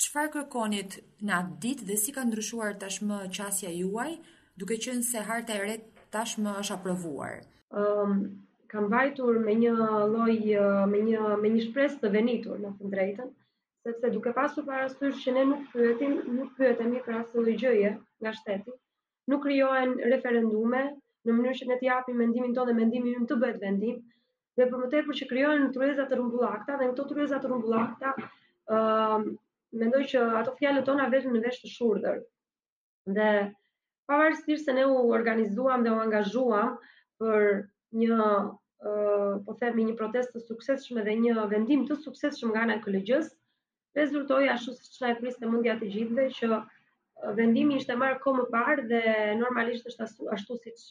Çfarë 0.05 0.31
kërkonit 0.37 0.97
në 1.27 1.33
atë 1.41 1.57
ditë 1.65 1.87
dhe 1.91 1.97
si 2.05 2.13
ka 2.17 2.23
ndryshuar 2.29 2.77
tashmë 2.85 3.19
qasja 3.37 3.73
juaj, 3.77 4.13
duke 4.57 4.79
qenë 4.87 5.03
se 5.11 5.25
harta 5.31 5.57
e 5.59 5.63
re 5.67 5.75
tashmë 6.15 6.53
është 6.63 6.77
aprovuar? 6.79 7.35
Ëm 7.75 7.99
um, 8.07 8.21
kam 8.73 8.87
vajtur 8.93 9.41
me 9.45 9.57
një 9.57 9.73
lloj 10.13 10.35
me 10.95 10.99
një 11.11 11.29
me 11.45 11.51
një 11.57 11.63
shpresë 11.69 12.01
të 12.05 12.09
venitur 12.17 12.59
në 12.65 12.73
fund 12.79 12.95
drejtën 12.95 13.31
sepse 13.89 14.11
duke 14.13 14.33
pasur 14.37 14.65
parasysh 14.69 15.21
që 15.25 15.33
ne 15.35 15.45
nuk 15.53 15.65
pyetim, 15.75 16.17
nuk 16.39 16.51
pyetemi 16.61 17.01
për 17.07 17.19
asnjë 17.23 17.55
gjëje 17.63 17.93
nga 18.25 18.33
shteti, 18.39 18.75
nuk 19.33 19.43
krijohen 19.47 19.95
referendume 20.13 20.83
në 21.29 21.35
mënyrë 21.37 21.59
që 21.61 21.69
ne 21.71 21.79
të 21.83 21.89
japim 21.89 22.21
mendimin 22.23 22.53
tonë 22.57 22.71
dhe 22.71 22.77
mendimi 22.81 23.15
ynë 23.21 23.29
të 23.31 23.39
bëhet 23.45 23.61
vendim, 23.63 24.03
dhe 24.59 24.67
për 24.69 24.77
moment 24.77 25.09
për 25.09 25.19
që 25.21 25.29
krijohen 25.33 25.65
tryeza 25.77 26.07
të 26.13 26.19
rrumbullakta 26.21 26.79
dhe 26.83 26.91
këto 26.93 27.07
tryeza 27.15 27.41
të 27.45 27.51
rrumbullakta, 27.53 28.13
ë 28.69 28.79
uh, 28.81 29.25
mendoj 29.83 30.03
që 30.13 30.27
ato 30.43 30.55
fjalët 30.61 30.87
tona 30.91 31.09
vetëm 31.15 31.37
në 31.39 31.43
vesh 31.47 31.63
të 31.65 31.73
shurdhër. 31.77 32.21
Dhe 33.19 33.31
pavarësisht 34.09 34.69
se 34.69 34.75
ne 34.79 34.85
u 34.93 34.99
organizuam 35.19 35.85
dhe 35.85 35.93
u 35.93 35.99
angazhuam 36.05 36.77
për 37.21 37.65
një 38.03 38.21
ë 38.21 38.55
uh, 38.85 39.35
po 39.47 39.57
themi 39.63 39.89
një 39.89 39.97
protestë 40.03 40.39
të 40.39 40.47
suksesshme 40.51 41.05
dhe 41.09 41.19
një 41.25 41.39
vendim 41.55 41.85
të 41.89 42.01
suksesshëm 42.05 42.53
nga 42.55 42.65
ana 42.67 42.79
e 42.79 42.83
kolegjës, 42.85 43.29
rezultoi 44.01 44.47
ashtu 44.55 44.73
siç 44.81 45.01
na 45.03 45.09
e 45.13 45.17
priste 45.21 45.49
mendja 45.51 45.75
të 45.81 45.87
gjithëve 45.95 46.25
që 46.39 46.49
uh, 46.57 46.67
vendimi 47.39 47.79
ishte 47.81 47.97
marrë 48.03 48.21
kohë 48.25 48.41
më 48.41 48.45
parë 48.55 48.85
dhe 48.91 49.01
normalisht 49.43 49.89
është 49.91 50.07
ashtu, 50.09 50.29
ashtu 50.37 50.57
siç 50.65 50.85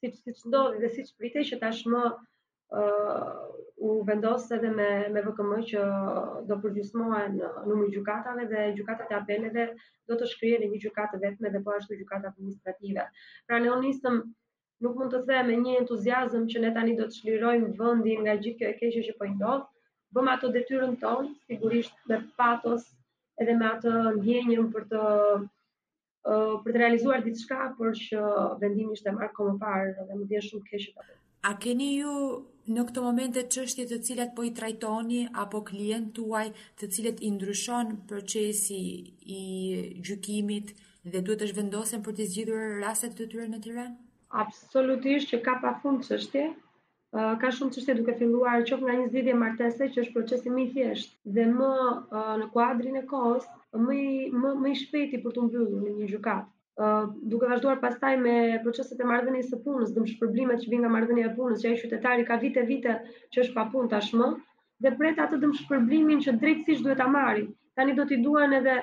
siç 0.00 0.18
siç 0.24 0.42
do 0.54 0.64
dhe 0.82 0.90
siç 0.96 1.12
pritej 1.20 1.44
që 1.52 1.58
tashmë 1.62 2.02
uh, 2.06 3.54
u 3.88 3.94
vendosë 4.10 4.54
edhe 4.58 4.72
me 4.78 4.90
me 5.14 5.22
VKM 5.28 5.54
që 5.70 5.86
do 6.50 6.58
përgjysmohen 6.66 7.40
numri 7.40 7.88
i 7.88 7.94
gjukatave 7.96 8.46
dhe 8.52 8.66
gjukatate 8.80 9.16
apeleve 9.20 9.66
do 10.10 10.20
të 10.22 10.28
shkrihen 10.34 10.66
një 10.72 10.82
gjukatë 10.86 11.22
vetme 11.24 11.54
dhe 11.56 11.64
po 11.66 11.74
ashtu 11.80 11.98
gjykata 12.02 12.32
administrative. 12.34 13.08
Pra 13.48 13.60
ne 13.64 13.76
nisëm 13.88 14.22
nuk 14.84 14.96
mund 15.00 15.12
të 15.16 15.22
them 15.32 15.50
me 15.52 15.58
një 15.64 15.76
entuziazëm 15.84 16.48
që 16.54 16.64
ne 16.66 16.72
tani 16.78 16.96
do 17.02 17.06
të 17.10 17.20
shlirojmë 17.22 17.74
vendin 17.82 18.24
nga 18.26 18.40
gjithë 18.44 18.58
kjo 18.60 18.72
e 18.74 18.78
keqe 18.80 19.06
që 19.10 19.18
po 19.22 19.28
bëm 20.14 20.28
ato 20.34 20.48
detyrën 20.54 20.94
tonë, 21.02 21.28
sigurisht 21.46 21.94
me 22.10 22.16
patos 22.38 22.82
edhe 23.40 23.54
me 23.58 23.66
atë 23.74 23.90
ndjenjën 24.18 24.66
për 24.74 24.84
të 24.92 25.02
për 26.62 26.72
të 26.74 26.80
realizuar 26.82 27.22
diçka, 27.26 27.58
por 27.78 27.94
që 27.96 28.22
vendimi 28.62 28.92
ishte 28.96 29.12
marrë 29.16 29.32
kohë 29.36 29.52
më 29.54 29.60
parë 29.62 30.06
dhe 30.08 30.16
më 30.18 30.26
vjen 30.32 30.44
shumë 30.48 30.66
keq 30.66 30.88
atë. 31.02 31.14
A 31.50 31.54
keni 31.62 31.86
ju 31.94 32.14
në 32.74 32.82
këto 32.90 33.04
momente 33.06 33.44
çështje 33.54 33.86
të 33.90 33.98
cilat 34.08 34.34
po 34.36 34.44
i 34.44 34.50
trajtoni 34.58 35.20
apo 35.44 35.62
klient 35.70 36.10
të 36.18 36.88
cilët 36.96 37.22
i 37.24 37.30
ndryshon 37.36 37.94
procesi 38.10 38.82
i 39.38 39.42
gjykimit 40.08 40.74
dhe 41.12 41.22
duhet 41.24 41.40
të 41.42 41.48
shvendosen 41.54 42.04
për 42.04 42.18
të 42.18 42.26
zgjidhur 42.34 42.66
raset 42.84 43.16
të 43.20 43.30
tyre 43.32 43.46
në 43.54 43.62
Tiranë? 43.66 43.96
Absolutisht 44.44 45.32
që 45.32 45.40
ka 45.46 45.56
pafund 45.64 46.04
çështje, 46.06 46.44
ka 47.12 47.48
shumë 47.54 47.74
çështje 47.74 47.94
duke 47.98 48.12
filluar 48.18 48.60
qoftë 48.66 48.84
nga 48.88 48.94
një 48.98 49.06
zgjidhje 49.12 49.32
martese 49.38 49.86
që 49.94 50.02
është 50.02 50.12
procesi 50.16 50.50
më 50.56 50.60
i 50.62 50.66
thjeshtë 50.74 51.32
dhe 51.38 51.46
më 51.54 51.70
uh, 52.18 52.28
në 52.42 52.46
kuadrin 52.52 52.98
e 53.00 53.02
kohës 53.12 53.46
më 53.86 53.96
më 54.42 54.50
më 54.66 54.70
i 54.72 54.74
shpejti 54.82 55.20
për 55.24 55.34
të 55.38 55.46
mbyllur 55.46 55.80
në 55.86 55.94
një 55.96 56.10
gjykatë. 56.12 56.46
Uh, 56.84 57.08
duke 57.32 57.48
vazhduar 57.54 57.80
pastaj 57.86 58.12
me 58.26 58.34
proceset 58.66 59.02
e 59.02 59.08
marrëdhënies 59.10 59.50
së 59.54 59.58
punës, 59.64 59.90
dhe 59.96 60.06
shpërblimet 60.12 60.62
që 60.62 60.70
vijnë 60.74 60.84
nga 60.86 60.92
marrëdhënia 60.96 61.32
e 61.32 61.34
punës, 61.40 61.58
që 61.64 61.72
ai 61.72 61.80
qytetari 61.82 62.26
ka 62.30 62.36
vite 62.44 62.64
vite 62.70 62.94
që 63.34 63.42
është 63.44 63.56
pa 63.58 63.64
punë 63.74 63.90
tashmë 63.96 64.28
dhe 64.86 64.92
pret 65.02 65.18
atë 65.26 65.40
dëmshpërblimin 65.46 66.22
që 66.28 66.36
drejtësisht 66.44 66.86
duhet 66.86 67.02
ta 67.04 67.08
marrë. 67.16 67.44
Tani 67.80 67.96
do 67.98 68.06
t'i 68.12 68.20
duan 68.28 68.54
edhe 68.62 68.76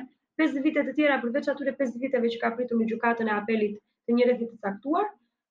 5 0.45 0.59
vite 0.67 0.83
të 0.89 0.93
tjera 0.99 1.21
përveç 1.23 1.47
atyre 1.55 1.73
5 1.85 1.95
viteve 2.03 2.33
që 2.35 2.43
ka 2.43 2.51
pritur 2.59 2.77
në 2.83 2.89
gjykatën 2.91 3.31
e 3.31 3.33
apelit 3.39 3.79
të 4.05 4.17
një 4.19 4.29
rezultati 4.31 4.59
të 4.63 4.67
caktuar, 4.71 5.07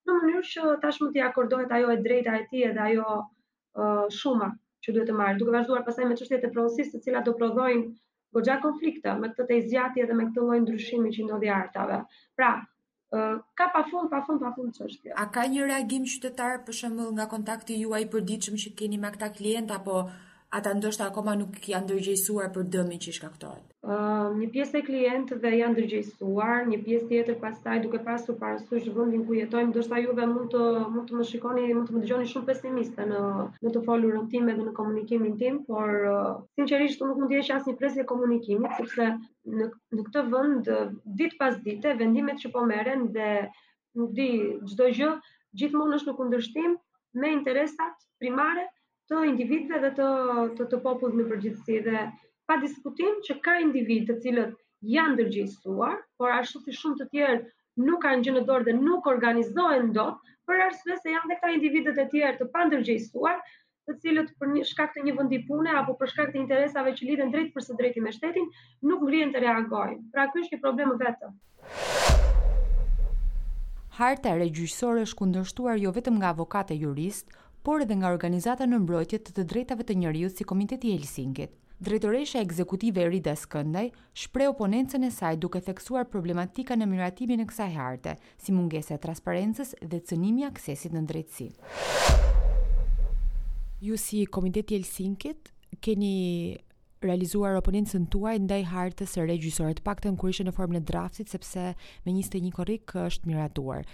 në 0.07 0.15
mënyrë 0.19 0.41
që 0.51 0.67
tashmë 0.83 1.09
t'i 1.15 1.23
akordohet 1.23 1.73
ajo 1.77 1.89
e 1.93 1.97
drejta 2.05 2.35
e 2.41 2.45
ti 2.51 2.61
edhe 2.67 2.83
ajo 2.83 3.07
uh, 3.19 4.05
shuma 4.19 4.51
që 4.85 4.93
duhet 4.95 5.09
të 5.09 5.15
marrë, 5.19 5.39
duke 5.41 5.55
vazhduar 5.55 5.83
pasaj 5.87 6.07
me 6.07 6.17
çështjet 6.19 6.45
e 6.47 6.51
pronësisë, 6.53 6.93
të 6.95 7.01
cilat 7.07 7.27
do 7.27 7.33
prodhojnë 7.37 7.89
goxha 8.37 8.57
konflikte 8.63 9.13
me 9.19 9.31
këtë 9.33 9.47
të 9.49 9.57
izjati 9.63 10.03
edhe 10.05 10.15
me 10.19 10.29
këtë 10.29 10.45
lojnë 10.47 10.65
ndryshimi 10.65 11.11
që 11.17 11.25
ndodhi 11.27 11.49
artave. 11.57 11.99
Pra, 12.37 12.51
ka 13.57 13.67
pa 13.73 13.81
fund, 13.89 14.09
pa 14.11 14.19
fund, 14.27 14.41
pa 14.43 14.51
fund 14.55 14.75
A 15.15 15.25
ka 15.31 15.47
një 15.47 15.65
reagim 15.69 16.03
qytetar 16.05 16.59
për 16.65 16.75
shembull 16.79 17.13
nga 17.17 17.25
kontakti 17.31 17.77
juaj 17.79 18.03
për 18.11 18.21
diqëm 18.31 18.55
që 18.63 18.73
keni 18.79 18.97
me 18.99 19.11
këta 19.15 19.29
klient, 19.37 19.71
apo 19.71 20.03
ata 20.57 20.73
ndoshta 20.75 21.07
akoma 21.09 21.35
nuk 21.39 21.55
janë 21.71 21.85
ndërgjësuar 21.87 22.51
për 22.55 22.67
dëmi 22.75 22.99
që 23.05 23.15
shkaktohet? 23.17 23.73
një 23.89 24.47
pjesë 24.53 24.77
e 24.81 24.83
klientëve 24.85 25.51
janë 25.53 25.73
ndërgjegjësuar, 25.75 26.63
një 26.71 26.79
pjesë 26.87 27.05
tjetër 27.11 27.37
pastaj 27.43 27.75
duke 27.83 28.01
pasur 28.07 28.35
parasysh 28.41 28.87
vendin 28.97 29.21
ku 29.27 29.37
jetojmë, 29.37 29.69
ndoshta 29.71 30.01
juve 30.03 30.25
mund 30.31 30.49
të 30.55 30.63
mund 30.95 31.07
të 31.07 31.15
më 31.19 31.27
shikoni, 31.29 31.63
mund 31.77 31.87
të 31.87 31.93
më 31.95 32.01
dëgjoni 32.03 32.27
shumë 32.31 32.47
pesimiste 32.49 33.05
në 33.11 33.21
në 33.63 33.71
të 33.77 33.83
folurën 33.87 34.27
tim 34.33 34.49
edhe 34.55 34.65
në 34.65 34.73
komunikimin 34.81 35.37
tim, 35.43 35.61
por 35.63 35.87
uh, 35.87 36.35
sinqerisht 36.59 36.99
nuk 37.05 37.15
mund 37.21 37.31
të 37.31 37.39
jesh 37.39 37.53
asnjë 37.59 37.77
presje 37.83 38.07
komunikimit, 38.11 38.75
sepse 38.81 39.07
në 39.55 39.69
në 39.95 40.07
këtë 40.09 40.25
vend 40.35 40.71
ditë 41.21 41.41
pas 41.43 41.55
dite 41.69 41.95
vendimet 42.03 42.43
që 42.43 42.51
po 42.57 42.67
merren 42.73 43.07
dhe 43.15 43.31
nuk 44.01 44.11
di 44.19 44.27
çdo 44.73 44.91
gjë 44.99 45.13
gjithmonë 45.61 46.01
është 46.01 46.11
në 46.11 46.17
kundërshtim 46.19 46.75
me 47.23 47.31
interesat 47.37 47.95
primare 48.23 48.67
të 49.07 49.23
individëve 49.31 49.79
dhe 49.79 49.93
të 49.95 50.07
të, 50.59 50.73
të 50.75 50.83
popullit 50.89 51.21
në 51.23 51.29
përgjithësi 51.31 51.79
dhe 51.87 52.09
pa 52.47 52.55
diskutim 52.63 53.17
që 53.27 53.35
ka 53.43 53.57
individ 53.59 54.05
të 54.07 54.15
cilët 54.23 54.53
janë 54.87 55.15
ndërgjegjësuar, 55.17 55.97
por 56.17 56.31
ashtu 56.31 56.61
si 56.63 56.75
shumë 56.77 56.99
të 57.01 57.07
tjerë 57.13 57.35
nuk 57.83 57.99
kanë 58.05 58.23
gjënë 58.23 58.39
në 58.39 58.45
dorë 58.47 58.67
dhe 58.69 58.75
nuk 58.77 59.09
organizohen 59.11 59.89
dot, 59.95 60.21
për 60.47 60.63
arsye 60.69 60.95
se 61.03 61.11
janë 61.15 61.31
dhe 61.33 61.37
këta 61.41 61.51
individët 61.57 61.99
e 62.03 62.05
tjerë 62.13 62.37
të 62.39 62.47
pandërgjegjësuar, 62.53 63.41
të 63.87 63.97
cilët 64.03 64.31
për 64.39 64.51
një 64.53 64.63
shkak 64.71 64.95
të 64.95 65.03
një 65.09 65.15
vendi 65.19 65.41
pune 65.49 65.75
apo 65.81 65.97
për 65.99 66.11
shkak 66.13 66.31
të 66.33 66.39
interesave 66.43 66.93
që 66.95 67.09
lidhen 67.09 67.35
drejt 67.35 67.51
për 67.55 67.67
së 67.67 67.77
drejti 67.81 68.05
me 68.05 68.15
shtetin, 68.15 68.47
nuk 68.91 69.03
ngrihen 69.07 69.35
të 69.35 69.43
reagojnë. 69.43 69.99
Pra 70.15 70.25
ky 70.31 70.43
është 70.45 70.55
një 70.55 70.63
problem 70.63 70.95
vetëm. 71.03 71.35
Harta 73.99 74.35
regjyqësore 74.39 75.03
është 75.07 75.19
kundërshtuar 75.21 75.79
jo 75.83 75.91
vetëm 75.95 76.19
nga 76.21 76.31
avokate 76.35 76.79
jurist, 76.79 77.31
por 77.67 77.83
edhe 77.83 77.99
nga 77.99 78.11
organizata 78.15 78.67
në 78.67 78.81
mbrojtje 78.85 79.21
të 79.25 79.37
të 79.39 79.47
drejtave 79.53 79.87
të 79.87 79.99
njeriut 80.03 80.35
si 80.37 80.45
Komiteti 80.53 80.91
i 80.93 80.99
Helsinkit. 80.99 81.55
Drejtoresha 81.77 82.39
Ekzekutive 82.41 83.03
Rida 83.05 83.35
Skëndaj 83.37 83.91
shpreh 84.17 84.47
oponencën 84.49 85.03
e 85.05 85.11
saj 85.13 85.35
duke 85.43 85.59
theksuar 85.61 86.07
problematika 86.09 86.73
në 86.73 86.87
miratimin 86.89 87.43
e 87.43 87.45
kësaj 87.51 87.67
harte, 87.75 88.15
si 88.41 88.55
mungesa 88.55 88.95
e 88.95 89.01
transparencës 89.03 89.75
dhe 89.85 89.99
cënimi 90.09 90.41
i 90.41 90.47
aksesit 90.47 90.95
në 90.97 91.03
drejtësi. 91.13 91.47
Ju 93.85 93.93
si 94.01 94.23
Komiteti 94.25 94.73
Helsinkit 94.79 95.53
keni 95.85 96.57
realizuar 97.05 97.53
oponencën 97.59 98.09
tuaj 98.09 98.39
ndaj 98.47 98.63
hartës 98.73 99.13
së 99.13 99.29
të 99.77 99.85
paktën 99.85 100.17
kur 100.17 100.33
ishte 100.33 100.49
në 100.49 100.55
formën 100.57 100.81
e 100.81 100.85
draftit 100.91 101.29
sepse 101.29 101.75
me 102.07 102.15
21 102.17 102.49
korrik 102.57 102.97
është 103.05 103.29
miratuar 103.29 103.85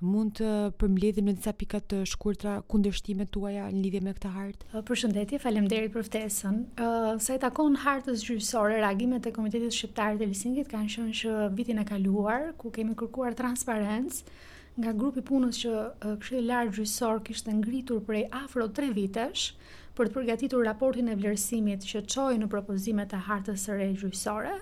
mund 0.00 0.36
të 0.38 0.50
përmbledhim 0.80 1.26
në 1.28 1.34
disa 1.36 1.52
pika 1.56 1.80
të 1.84 1.98
shkurtra 2.08 2.54
kundërshtimet 2.72 3.30
tuaja 3.36 3.66
në 3.70 3.82
lidhje 3.84 4.00
me 4.06 4.14
këtë 4.16 4.30
hartë. 4.36 4.80
Përshëndetje, 4.88 5.40
faleminderit 5.42 5.92
për 5.92 6.06
ftesën. 6.08 6.56
Ë 6.80 6.86
uh, 6.86 7.10
sa 7.20 7.36
i 7.36 7.40
takon 7.42 7.76
hartës 7.84 8.22
gjyqësore, 8.24 8.78
reagimet 8.80 9.28
e 9.28 9.34
Komitetit 9.36 9.76
Shqiptar 9.76 10.16
të 10.16 10.30
Lisingut 10.30 10.70
kanë 10.72 10.94
qenë 10.94 11.16
që 11.20 11.36
vitin 11.58 11.82
e 11.82 11.84
kaluar 11.88 12.48
ku 12.60 12.72
kemi 12.72 12.96
kërkuar 12.96 13.36
transparencë 13.36 14.40
nga 14.80 14.94
grupi 14.96 15.20
punës 15.26 15.58
që 15.60 15.70
Këshilli 16.00 16.46
i 16.46 16.48
Lartë 16.48 16.78
Gjyqësor 16.78 17.20
kishte 17.26 17.52
ngritur 17.58 18.00
prej 18.08 18.22
afro 18.32 18.68
3 18.72 18.94
vitesh 18.96 19.50
për 19.98 20.08
të 20.08 20.14
përgatitur 20.14 20.64
raportin 20.64 21.10
e 21.12 21.16
vlerësimit 21.18 21.84
që 21.84 22.06
çoi 22.08 22.38
në 22.40 22.46
propozimet 22.48 23.12
e 23.12 23.20
hartës 23.26 23.66
së 23.68 23.76
re 23.76 23.90
gjyqësore 23.92 24.54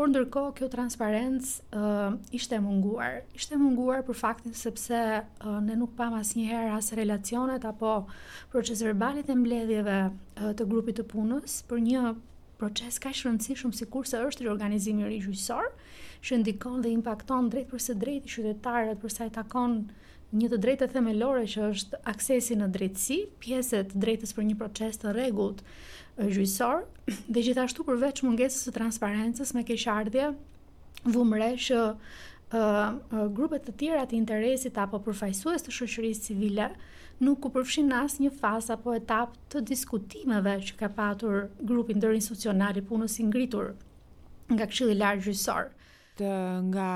por 0.00 0.08
ndërko 0.08 0.42
kjo 0.56 0.66
transparents 0.72 1.58
uh, 1.76 2.14
ishte 2.32 2.56
munguar. 2.64 3.18
Ishte 3.36 3.58
munguar 3.60 4.00
për 4.06 4.16
faktin 4.16 4.54
sepse 4.56 4.96
uh, 4.96 5.58
ne 5.60 5.74
nuk 5.76 5.92
pa 5.98 6.06
mas 6.08 6.30
as 6.32 6.70
asë 6.78 6.96
relacionet 7.02 7.66
apo 7.68 8.06
proces 8.48 8.80
verbalit 8.80 9.28
e 9.28 9.36
mbledhjeve 9.36 9.98
uh, 10.06 10.54
të 10.56 10.68
grupit 10.72 10.96
të 10.96 11.04
punës 11.12 11.58
për 11.68 11.84
një 11.90 12.04
proces 12.60 12.96
ka 12.98 13.12
shërëndësi 13.12 13.58
shumë 13.60 13.76
si 13.76 13.90
kur 13.92 14.08
se 14.08 14.22
është 14.24 14.46
rëorganizimi 14.48 15.04
rëjë 15.04 15.68
që 16.22 16.38
ndikon 16.40 16.80
dhe 16.84 16.94
impakton 16.96 17.52
drejt 17.52 17.68
përse 17.72 17.92
drejt 17.96 18.24
i 18.28 18.32
qytetarët 18.38 19.04
përsa 19.04 19.28
i 19.28 19.34
takon 19.36 19.82
një 20.36 20.48
të 20.52 20.56
drejtë 20.64 20.86
themelore 20.96 21.44
që 21.52 21.68
është 21.74 21.98
aksesi 22.12 22.54
në 22.54 22.66
drejtësi, 22.76 23.16
pjeset 23.42 23.88
drejtës 23.98 24.32
për 24.36 24.44
një 24.48 24.56
proces 24.60 25.00
të 25.02 25.10
rregullt 25.16 25.64
gjyqësor 26.28 26.80
dhe 27.36 27.42
gjithashtu 27.46 27.84
përveç 27.88 28.22
mungesës 28.26 28.66
së 28.66 28.74
transparencës 28.76 29.52
me 29.56 29.62
keqardhje 29.68 30.28
vumre 31.14 31.48
që 31.66 31.78
uh, 31.92 33.26
grupet 33.38 33.66
të 33.68 33.76
tjera 33.80 34.04
të 34.10 34.18
interesit 34.18 34.78
apo 34.84 35.00
përfaqësues 35.06 35.64
të 35.66 35.76
shoqërisë 35.78 36.26
civile 36.30 36.70
nuk 37.20 37.44
u 37.44 37.52
përfshin 37.56 37.92
as 38.00 38.18
një 38.24 38.32
fas 38.40 38.70
apo 38.74 38.94
etap 38.96 39.34
të 39.52 39.64
diskutimeve 39.72 40.58
që 40.70 40.78
ka 40.80 40.90
patur 40.98 41.46
grupi 41.68 41.96
ndërinstitucional 42.00 42.80
i 42.80 42.84
punës 42.90 43.18
i 43.20 43.26
ngritur 43.28 43.72
nga 44.50 44.66
Këshilli 44.66 44.96
i 44.96 44.98
Lartë 44.98 45.22
Gjyqësor. 45.22 45.68
Të 46.18 46.30
nga 46.72 46.86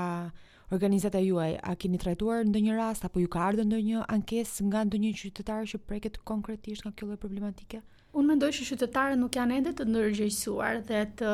organizata 0.75 1.21
juaj 1.23 1.53
a 1.63 1.75
keni 1.79 1.97
trajtuar 2.01 2.41
ndonjë 2.49 2.75
rast 2.75 3.05
apo 3.07 3.21
ju 3.23 3.29
ka 3.31 3.45
ardhur 3.47 3.69
ndonjë 3.69 4.01
ankesë 4.17 4.65
nga 4.67 4.83
ndonjë 4.89 5.13
qytetar 5.21 5.69
që 5.71 5.79
preket 5.87 6.19
konkretisht 6.27 6.83
nga 6.83 6.91
kjo 6.93 7.07
lloj 7.13 7.21
problematike? 7.21 7.79
Unë 8.15 8.29
mendoj 8.31 8.47
që 8.55 8.65
qytetarët 8.69 9.19
nuk 9.19 9.35
janë 9.35 9.55
ende 9.57 9.71
të 9.75 9.85
ndërgjegjësuar 9.89 10.77
dhe 10.87 10.99
të 11.19 11.31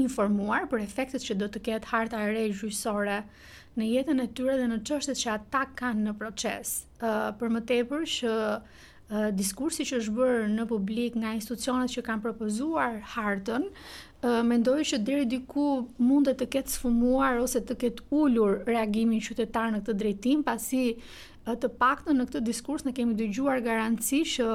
informuar 0.00 0.64
për 0.70 0.86
efektet 0.86 1.26
që 1.28 1.36
do 1.42 1.48
të 1.52 1.60
ketë 1.66 1.90
harta 1.92 2.22
e 2.24 2.30
re 2.30 2.44
gjyqësore 2.48 3.18
në 3.76 3.88
jetën 3.94 4.22
e 4.24 4.28
tyre 4.38 4.54
dhe 4.62 4.68
në 4.72 4.78
çështjet 4.88 5.20
që 5.22 5.32
ata 5.34 5.66
kanë 5.82 6.06
në 6.06 6.14
proces. 6.22 6.72
Ë 7.04 7.10
uh, 7.10 7.28
për 7.40 7.52
më 7.56 7.60
tepër 7.68 8.06
që 8.16 8.32
uh, 8.48 9.28
diskursi 9.36 9.84
që 9.90 10.00
është 10.00 10.14
bërë 10.22 10.48
në 10.56 10.66
publik 10.72 11.20
nga 11.20 11.34
institucionet 11.36 11.92
që 11.92 12.06
kanë 12.08 12.24
propozuar 12.26 12.96
hartën, 13.14 13.68
uh, 13.68 14.40
mendoj 14.50 14.78
që 14.94 15.02
deri 15.04 15.28
diku 15.36 15.68
mund 16.00 16.32
të 16.32 16.48
ketë 16.56 16.78
sfumuar 16.80 17.42
ose 17.44 17.60
të 17.68 17.76
ketë 17.84 18.08
ulur 18.22 18.62
reagimin 18.72 19.20
qytetar 19.28 19.68
në 19.76 19.84
këtë 19.84 19.98
drejtim, 20.02 20.44
pasi 20.48 20.82
të 21.48 21.68
paktën 21.80 22.18
në 22.18 22.24
këtë 22.28 22.40
diskurs 22.46 22.84
ne 22.84 22.92
kemi 22.94 23.14
dëgjuar 23.18 23.62
garanci 23.64 24.20
që 24.28 24.48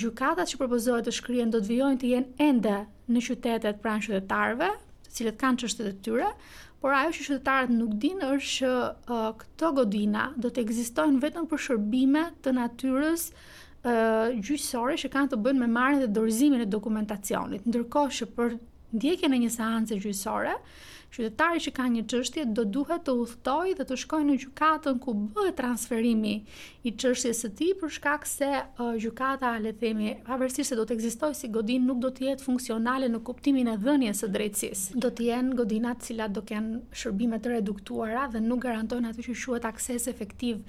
gjykatat 0.00 0.50
që 0.52 0.58
propozohet 0.60 1.06
të 1.08 1.12
shkrihen 1.16 1.50
do 1.54 1.60
të 1.62 1.68
vijojnë 1.72 2.00
të 2.02 2.10
jenë 2.12 2.44
ende 2.44 2.74
në 3.10 3.22
qytetet 3.28 3.80
pranë 3.82 4.04
qytetarëve, 4.06 4.68
të 5.06 5.14
cilët 5.16 5.38
kanë 5.40 5.62
çështet 5.64 5.88
e 5.88 5.94
tyre, 6.04 6.28
por 6.80 6.94
ajo 6.96 7.12
që 7.16 7.24
qytetarët 7.26 7.72
nuk 7.74 7.96
dinë 8.00 8.28
është 8.36 8.60
që 8.60 8.70
uh, 9.16 9.32
këto 9.40 9.72
godina 9.80 10.28
do 10.40 10.50
të 10.52 10.62
ekzistojnë 10.64 11.22
vetëm 11.24 11.48
për 11.50 11.64
shërbime 11.66 12.26
të 12.44 12.54
natyrës 12.56 13.26
uh, 13.32 14.30
gjyqësore 14.38 14.98
që 15.02 15.10
kanë 15.16 15.32
të 15.34 15.40
bëjnë 15.44 15.64
me 15.64 15.70
marrjen 15.74 16.04
dhe 16.04 16.12
dorëzimin 16.18 16.62
e 16.64 16.68
dokumentacionit. 16.72 17.66
Ndërkohë 17.68 18.14
që 18.20 18.30
për 18.36 18.54
ndjekjen 19.00 19.34
e 19.36 19.42
një 19.44 19.52
seance 19.56 19.98
gjyqësore, 19.98 20.54
qytetari 21.10 21.58
që 21.64 21.72
ka 21.74 21.86
një 21.90 22.02
çështje 22.10 22.44
do 22.54 22.64
duhet 22.74 23.02
të 23.08 23.14
udhtojë 23.18 23.74
dhe 23.80 23.86
të 23.90 23.96
shkojë 24.04 24.26
në 24.28 24.36
gjykatën 24.44 25.00
ku 25.02 25.14
bëhet 25.34 25.56
transferimi 25.58 26.34
i 26.86 26.92
çështjes 27.02 27.40
së 27.44 27.50
tij 27.58 27.72
për 27.80 27.92
shkak 27.96 28.26
se 28.30 28.50
uh, 28.50 28.92
gjykata 29.02 29.50
le 29.60 29.72
të 29.74 29.80
themi 29.82 30.12
pavarësisht 30.26 30.70
se 30.72 30.78
do 30.78 30.84
të 30.86 30.94
ekzistojë 30.98 31.36
si 31.40 31.50
godinë 31.52 31.88
nuk 31.90 31.98
do 32.04 32.12
të 32.14 32.28
jetë 32.28 32.46
funksionale 32.46 33.10
në 33.10 33.22
kuptimin 33.26 33.72
e 33.72 33.76
dhënies 33.82 34.22
së 34.22 34.30
drejtësisë. 34.36 34.98
Do 35.02 35.10
të 35.10 35.26
jenë 35.32 35.58
godina 35.58 35.94
të 35.96 36.08
cilat 36.10 36.34
do 36.36 36.44
kanë 36.46 36.80
shërbime 37.02 37.40
të 37.42 37.52
reduktuara 37.56 38.28
dhe 38.32 38.42
nuk 38.44 38.62
garantojnë 38.66 39.10
atë 39.10 39.26
që 39.30 39.36
quhet 39.42 39.66
akses 39.70 40.06
efektiv 40.12 40.60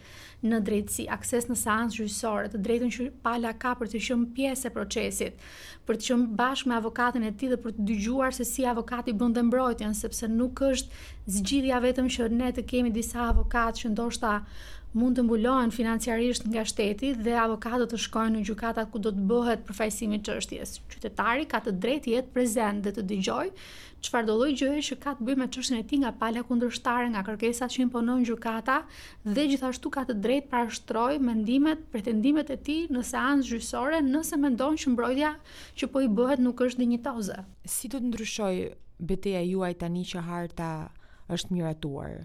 në 0.41 0.59
drejtësi, 0.65 1.05
akses 1.13 1.45
në 1.51 1.55
seancë 1.61 1.99
gjyqësore, 2.01 2.47
të 2.49 2.61
drejtën 2.65 2.93
që 2.95 3.09
pala 3.21 3.51
ka 3.61 3.75
për 3.77 3.91
të 3.93 4.01
qenë 4.07 4.29
pjesë 4.37 4.67
e 4.67 4.73
procesit, 4.73 5.43
për 5.85 5.99
të 6.01 6.07
qenë 6.07 6.29
bashkë 6.39 6.71
me 6.71 6.79
avokatin 6.79 7.27
e 7.27 7.29
tij 7.37 7.51
dhe 7.53 7.59
për 7.61 7.75
të 7.77 7.85
dëgjuar 7.91 8.33
se 8.33 8.47
si 8.49 8.65
avokati 8.65 9.13
bën 9.13 9.35
dhe 9.35 9.43
mbrojtjen 9.45 9.93
sepse 9.99 10.30
nuk 10.39 10.61
është 10.71 11.03
zgjidhja 11.37 11.79
vetëm 11.85 12.09
që 12.15 12.29
ne 12.41 12.51
të 12.57 12.65
kemi 12.73 12.93
disa 12.97 13.27
avokatë 13.31 13.81
që 13.81 13.91
ndoshta 13.95 14.35
mund 14.93 15.15
të 15.15 15.23
mbulohen 15.23 15.71
financiarisht 15.71 16.43
nga 16.51 16.65
shteti 16.67 17.13
dhe 17.15 17.35
avokatët 17.39 17.93
të 17.93 17.97
shkojnë 18.05 18.33
në 18.39 18.47
gjykatat 18.47 18.89
ku 18.91 18.99
do 18.99 19.11
të 19.15 19.23
bëhet 19.29 19.61
përfaqësimi 19.67 20.17
i 20.19 20.23
çështjes. 20.27 20.73
Qytetari 20.91 21.45
ka 21.47 21.61
të 21.63 21.73
drejtë 21.83 22.03
të 22.07 22.11
jetë 22.15 22.33
prezant 22.35 22.81
dhe 22.83 22.91
të 22.97 23.05
dëgjoj 23.11 23.45
çfarë 24.03 24.27
do 24.31 24.35
lloj 24.41 24.49
gjëje 24.59 24.81
që 24.89 24.97
ka 25.03 25.13
të 25.19 25.27
bëjë 25.29 25.39
me 25.43 25.47
çështjen 25.55 25.79
e 25.79 25.85
tij 25.91 25.99
nga 26.01 26.11
pala 26.23 26.43
kundërshtare, 26.47 27.05
nga 27.13 27.21
kërkesat 27.27 27.71
që 27.75 27.83
imponon 27.85 28.25
gjykata 28.27 28.81
dhe 29.23 29.47
gjithashtu 29.53 29.91
ka 29.95 30.03
të 30.09 30.17
drejtë 30.25 30.51
para 30.51 30.73
shtroj 30.77 31.15
mendimet, 31.23 31.85
pretendimet 31.93 32.49
e 32.49 32.57
tij 32.67 32.89
në 32.91 33.05
seancë 33.11 33.47
gjyqësore 33.53 34.01
nëse 34.11 34.41
mendon 34.43 34.75
që 34.81 34.91
mbrojtja 34.95 35.31
që 35.77 35.91
po 35.93 36.01
i 36.03 36.11
bëhet 36.19 36.43
nuk 36.43 36.65
është 36.67 36.81
dinjitoze. 36.83 37.39
Si 37.63 37.87
do 37.93 38.01
të 38.03 38.09
ndryshoj 38.11 38.55
betejën 39.11 39.47
juaj 39.53 39.73
tani 39.85 40.03
që 40.11 40.27
harta 40.27 40.71
është 41.37 41.55
miratuar? 41.55 42.19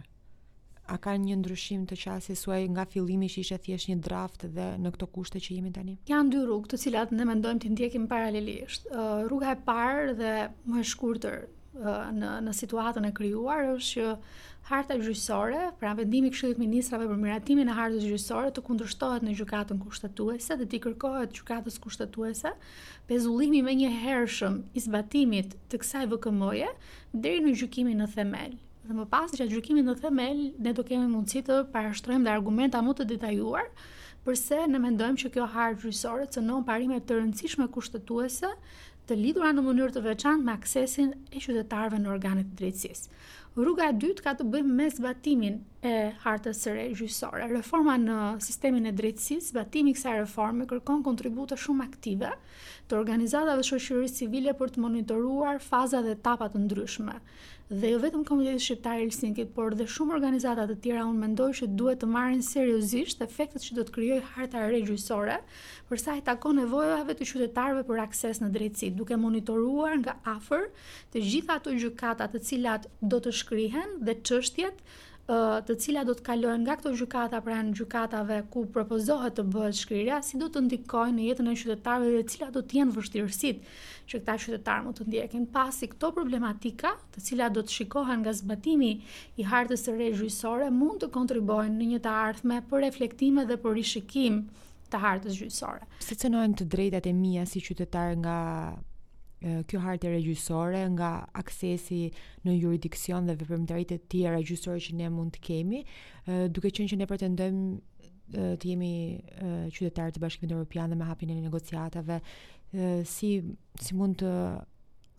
a 0.87 0.97
ka 1.03 1.13
një 1.19 1.37
ndryshim 1.41 1.85
të 1.91 1.97
qartë 2.05 2.35
suaj 2.39 2.63
nga 2.73 2.85
fillimi 2.91 3.27
që 3.33 3.43
ishte 3.43 3.57
thjesht 3.67 3.89
një 3.91 3.97
draft 4.07 4.45
dhe 4.55 4.67
në 4.83 4.93
këto 4.95 5.09
kushte 5.17 5.41
që 5.43 5.57
jemi 5.59 5.73
tani? 5.75 5.97
Janë 6.11 6.35
dy 6.35 6.43
rrugë, 6.47 6.71
të 6.73 6.79
cilat 6.87 7.15
ne 7.17 7.27
mendojmë 7.29 7.63
ti 7.65 7.73
ndjekim 7.75 8.05
paralelisht. 8.13 8.87
rruga 9.27 9.55
e 9.57 9.61
parë 9.71 10.15
dhe 10.21 10.33
më 10.71 10.81
e 10.85 10.91
shkurtër 10.93 11.41
në 12.19 12.29
në 12.47 12.53
situatën 12.57 13.07
e 13.09 13.13
krijuar 13.17 13.67
është 13.77 13.97
që 13.97 14.05
harta 14.67 14.97
gjyqësore, 14.99 15.59
pra 15.79 15.93
vendimi 15.95 16.27
i 16.27 16.31
Këshillit 16.35 16.57
të 16.59 16.63
Ministrave 16.65 17.05
për 17.11 17.19
miratimin 17.23 17.69
e 17.71 17.75
hartës 17.77 18.03
gjyqësore 18.09 18.49
të 18.57 18.63
kundërshtohet 18.67 19.27
në 19.27 19.35
gjykatën 19.39 19.79
kushtetuese 19.83 20.57
dhe 20.61 20.67
ti 20.73 20.81
kërkohet 20.87 21.35
gjykatës 21.37 21.77
kushtetuese 21.85 22.55
pezullimi 23.07 23.61
më 23.69 23.77
njëherëshëm 23.83 24.57
i 24.81 24.85
zbatimit 24.87 25.59
të 25.71 25.83
kësaj 25.83 26.07
VKM-je 26.15 26.73
deri 27.27 27.45
në 27.47 27.55
gjykimin 27.61 28.03
në 28.03 28.09
themel 28.17 28.57
dhe 28.89 28.95
më 28.97 29.07
pas 29.11 29.33
që 29.35 29.47
gjykimi 29.51 29.83
në 29.83 29.95
themel 30.03 30.43
ne 30.63 30.73
do 30.77 30.85
kemi 30.87 31.09
mundësi 31.11 31.43
të 31.47 31.61
parashtrojmë 31.75 32.29
dhe 32.29 32.35
argumenta 32.35 32.83
më 32.87 32.95
të 32.99 33.07
detajuar 33.15 33.67
përse 34.27 34.63
ne 34.71 34.81
mendojmë 34.83 35.21
që 35.25 35.31
kjo 35.37 35.49
harë 35.57 35.81
gjysore 35.85 36.29
të 36.31 36.45
nëmë 36.47 36.67
parime 36.69 36.99
të 37.07 37.19
rëndësishme 37.21 37.67
kushtetuese 37.77 38.53
të 39.07 39.15
lidur 39.21 39.45
anë 39.47 39.61
në 39.61 39.65
mënyrë 39.69 39.95
të 39.95 40.05
veçantë 40.07 40.47
me 40.47 40.55
aksesin 40.59 41.13
e 41.31 41.39
qytetarve 41.43 42.01
në 42.03 42.11
organet 42.11 42.49
të 42.53 42.57
drejtsis. 42.61 43.05
Rruga 43.57 43.87
e 43.89 43.93
dytë 44.03 44.25
ka 44.25 44.33
të 44.37 44.45
bëjmë 44.53 44.75
me 44.81 44.87
zbatimin 44.93 45.55
e 45.87 45.93
hartës 46.25 46.59
së 46.61 46.73
re 46.75 46.89
gjyqësore. 46.99 47.47
Reforma 47.55 47.95
në 48.03 48.17
sistemin 48.45 48.91
e 48.91 48.93
drejtësisë, 48.99 49.47
zbatimi 49.53 49.95
i 49.95 49.97
kësaj 49.97 50.17
reforme 50.25 50.67
kërkon 50.69 51.05
kontribute 51.07 51.57
shumë 51.57 51.87
aktive 51.87 52.35
të 52.91 52.99
organizatave 52.99 53.65
shoqërore 53.65 54.11
civile 54.13 54.53
për 54.59 54.75
të 54.75 54.83
monitoruar 54.85 55.63
faza 55.71 56.03
dhe 56.05 56.19
etapa 56.19 56.51
të 56.53 56.67
ndryshme 56.67 57.17
dhe 57.71 57.89
jo 57.91 57.99
vetëm 57.99 58.23
Komiteti 58.25 58.63
Shqiptar 58.63 58.99
i 59.01 59.09
Helsinki, 59.09 59.45
por 59.55 59.75
dhe 59.75 59.87
shumë 59.91 60.15
organizata 60.15 60.69
të 60.71 60.77
tjera 60.85 61.07
unë 61.11 61.19
mendoj 61.19 61.49
që 61.59 61.67
duhet 61.75 61.99
të 61.99 62.09
marrin 62.13 62.43
seriozisht 62.47 63.25
efektet 63.25 63.65
që 63.65 63.77
do 63.81 63.85
të 63.89 63.95
krijojë 63.97 64.27
harta 64.37 64.61
e 64.63 64.69
re 64.71 64.83
gjyqësore 64.87 65.39
për 65.89 66.03
sa 66.05 66.15
i 66.15 66.23
takon 66.23 66.61
nevojave 66.61 67.17
të 67.19 67.27
qytetarëve 67.27 67.83
për 67.89 68.03
akses 68.05 68.39
në 68.45 68.53
drejtësi, 68.55 68.93
duke 69.01 69.19
monitoruar 69.19 69.99
nga 70.05 70.15
afër 70.37 70.69
të 71.11 71.25
gjitha 71.27 71.59
ato 71.59 71.75
gjykata 71.83 72.31
të 72.37 72.45
cilat 72.53 72.87
do 73.03 73.19
të 73.25 73.35
shkrihen 73.41 73.99
dhe 74.07 74.15
çështjet 74.23 74.87
të 75.27 75.75
cilat 75.83 76.07
do 76.07 76.15
të 76.15 76.23
kalojnë 76.23 76.63
nga 76.63 76.77
këto 76.79 76.93
gjykata 77.01 77.41
pra 77.43 77.57
në 77.67 77.73
gjykatave 77.81 78.37
ku 78.53 78.61
propozohet 78.71 79.35
të 79.35 79.43
bëhet 79.51 79.75
shkrirja, 79.81 80.21
si 80.23 80.39
do 80.39 80.47
të 80.55 80.61
ndikojnë 80.69 81.17
në 81.19 81.23
jetën 81.27 81.49
e 81.51 81.55
qytetarëve, 81.59 82.21
dhe 82.21 82.31
cilat 82.31 82.53
do 82.55 82.63
të 82.63 82.77
jenë 82.79 82.95
vështirësit 82.95 83.65
që 84.07 84.21
këta 84.23 84.37
qytetarë 84.47 84.85
mund 84.87 85.01
të 85.01 85.09
ndjekin 85.11 85.47
pasi 85.57 85.89
këto 85.91 86.13
problematika, 86.21 86.93
të 87.17 87.25
cilat 87.27 87.57
do 87.59 87.65
të 87.67 87.75
shikohen 87.81 88.23
nga 88.23 88.33
zbatimi 88.39 88.93
i 89.37 89.43
hartës 89.51 89.89
së 89.89 89.97
re 89.99 90.13
gjyqësore, 90.15 90.71
mund 90.71 91.03
të 91.03 91.11
kontribuojnë 91.19 91.75
në 91.83 91.91
një 91.97 92.03
të 92.07 92.15
ardhme 92.27 92.61
për 92.71 92.87
reflektime 92.87 93.47
dhe 93.51 93.59
për 93.67 93.75
rishikim 93.81 94.45
të 94.95 95.03
hartës 95.03 95.41
gjyqësore. 95.43 95.89
Si 96.07 96.15
cenohen 96.23 96.55
të 96.55 96.71
drejtat 96.71 97.11
e 97.11 97.17
mia 97.25 97.43
si 97.51 97.65
qytetar 97.67 98.15
nga 98.23 98.39
kjo 99.69 99.81
hartë 99.85 100.11
regjisore 100.15 100.81
nga 100.95 101.11
aksesi 101.37 101.99
në 102.47 102.55
juridikcion 102.57 103.27
dhe 103.29 103.35
veprimtaritë 103.43 103.99
e 103.99 104.05
tjera 104.15 104.39
gjyqësore 104.41 104.81
që 104.87 104.95
ne 105.01 105.11
mund 105.13 105.35
të 105.37 105.43
kemi, 105.49 105.83
duke 106.57 106.71
qenë 106.73 106.93
që 106.95 106.99
ne 107.03 107.09
pretendojmë 107.11 108.37
të 108.61 108.71
jemi 108.73 108.93
qytetarë 109.77 110.17
të 110.17 110.23
Bashkimit 110.25 110.55
Evropian 110.57 110.91
dhe 110.91 110.99
me 111.01 111.09
hapjen 111.11 111.35
e 111.37 111.41
negociatave, 111.43 112.21
si 113.07 113.35
si 113.85 113.95
mund 113.99 114.19
të 114.23 114.33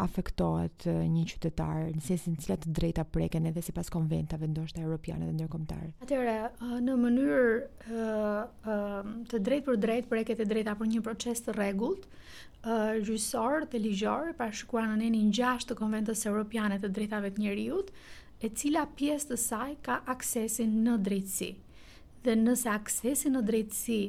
afektohet 0.01 0.85
një 0.85 1.21
qytetar 1.31 1.87
në 1.95 2.01
sesin 2.05 2.35
cila 2.37 2.57
të 2.61 2.73
drejta 2.79 3.03
preken 3.11 3.47
edhe 3.49 3.63
si 3.65 3.73
pas 3.73 3.89
konventave 3.93 4.45
ndosht 4.51 4.77
e 4.77 4.83
Europiane 4.85 5.25
dhe 5.25 5.33
ndërkombëtare. 5.39 5.89
Atere, 6.05 6.35
në 6.85 6.97
mënyrë 7.01 7.95
të 9.31 9.39
drejt 9.49 9.65
për 9.69 9.79
drejt 9.85 10.09
preket 10.11 10.43
e 10.45 10.49
drejta 10.51 10.75
për 10.81 10.91
një 10.91 11.01
proces 11.07 11.41
të 11.47 11.57
regullt, 11.57 12.05
gjysar 13.07 13.65
të 13.71 13.81
ligjar, 13.81 14.31
parashikuar 14.37 14.85
shkua 14.85 14.85
në 14.93 14.99
nenin 15.01 15.31
6 15.33 15.39
gjasht 15.41 15.71
të 15.71 15.79
konventës 15.81 16.25
Europiane 16.29 16.77
të 16.83 16.93
drejtave 16.97 17.33
të 17.33 17.43
njeriut 17.47 17.89
e 18.45 18.51
cila 18.53 18.85
pjesë 18.97 19.31
të 19.31 19.41
saj 19.49 19.73
ka 19.87 19.99
aksesin 20.13 20.77
në 20.85 20.99
drejtsi. 21.07 21.55
Dhe 22.23 22.37
nëse 22.37 22.69
aksesin 22.69 23.33
në 23.37 23.41
drejtsi 23.49 24.01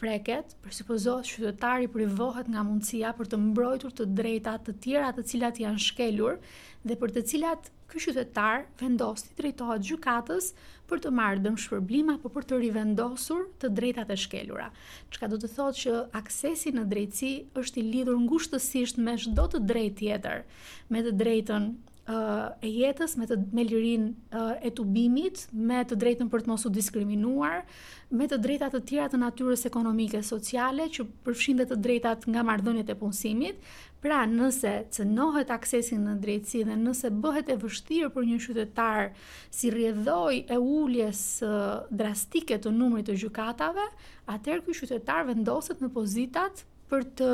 preket, 0.00 0.54
për 0.64 0.72
supozohet 0.80 1.28
qytetari 1.28 1.88
privohet 1.92 2.48
nga 2.50 2.62
mundësia 2.66 3.10
për 3.18 3.28
të 3.30 3.38
mbrojtur 3.42 3.92
të 3.98 4.06
drejta 4.16 4.54
të 4.66 4.74
tjera 4.84 5.10
të 5.14 5.24
cilat 5.32 5.60
janë 5.62 5.82
shkelur 5.88 6.38
dhe 6.88 6.96
për 7.02 7.12
të 7.18 7.24
cilat 7.32 7.68
ky 7.90 8.00
qytetar 8.04 8.64
vendos 8.80 9.24
të 9.26 9.36
drejtohet 9.42 9.84
gjykatës 9.90 10.48
për 10.90 11.02
të 11.02 11.12
marrë 11.20 11.42
dëmshpërblim 11.44 12.12
apo 12.14 12.30
për 12.36 12.46
të 12.48 12.60
rivendosur 12.62 13.44
të 13.60 13.70
drejtat 13.78 14.12
e 14.14 14.16
shkelura. 14.24 14.70
Çka 15.10 15.28
do 15.32 15.38
të 15.42 15.52
thotë 15.56 15.80
që 15.82 15.98
aksesi 16.22 16.72
në 16.76 16.86
drejtësi 16.94 17.32
është 17.60 17.82
i 17.82 17.86
lidhur 17.90 18.20
ngushtësisht 18.24 18.98
me 19.04 19.18
çdo 19.24 19.48
të 19.52 19.64
drejtë 19.68 19.96
tjetër, 20.04 20.44
me 20.94 21.04
të 21.06 21.16
drejtën 21.22 21.68
e 22.60 22.70
jetës, 22.72 23.12
me 23.18 23.26
të 23.28 23.36
me 23.54 23.62
lirin 23.66 24.06
e 24.66 24.70
tubimit, 24.74 25.44
me 25.52 25.82
të 25.86 25.98
drejtën 26.00 26.30
për 26.32 26.44
të 26.44 26.50
mos 26.50 26.64
u 26.66 26.70
diskriminuar, 26.72 27.60
me 28.16 28.26
të 28.30 28.38
drejtat 28.44 28.74
të 28.74 28.80
tjera 28.88 29.08
të 29.12 29.20
natyrës 29.22 29.64
ekonomike 29.68 30.22
sociale 30.26 30.88
që 30.90 31.04
përfshinde 31.26 31.68
të 31.70 31.78
drejtat 31.84 32.26
nga 32.32 32.42
mardhënjet 32.48 32.90
e 32.90 32.96
punësimit, 33.02 33.60
pra 34.00 34.22
nëse 34.26 34.72
cënohet 34.96 35.52
aksesin 35.54 36.06
në 36.08 36.14
drejtësi 36.22 36.62
dhe 36.70 36.78
nëse 36.80 37.10
bëhet 37.22 37.52
e 37.52 37.58
vështirë 37.62 38.08
për 38.14 38.28
një 38.30 38.38
qytetar 38.46 39.10
si 39.52 39.70
rjedhoj 39.74 40.42
e 40.50 40.58
ulljes 40.58 41.22
drastike 41.92 42.56
të 42.64 42.72
numrit 42.78 43.06
të 43.10 43.18
gjukatave, 43.22 43.86
atër 44.34 44.64
këj 44.66 44.78
qytetar 44.82 45.28
vendoset 45.30 45.84
në 45.84 45.92
pozitat 45.98 46.64
për 46.90 47.04
të 47.20 47.30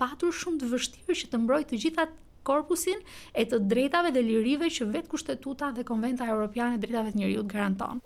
patur 0.00 0.32
shumë 0.32 0.62
të 0.62 0.72
vështirë 0.72 1.20
që 1.24 1.32
të 1.34 1.42
mbrojt 1.42 1.70
të 1.74 1.82
gjithat 1.82 2.16
korpusin 2.48 2.96
e 3.36 3.44
të 3.44 3.58
drejtave 3.70 4.10
dhe 4.14 4.22
lirive 4.24 4.70
që 4.72 4.86
vetë 4.94 5.12
kushtetuta 5.12 5.68
dhe 5.76 5.84
konventa 5.88 6.24
europiane 6.32 6.78
e 6.78 6.82
drejtave 6.82 7.12
të 7.12 7.20
njëriut 7.22 7.50
garanton. 7.52 8.00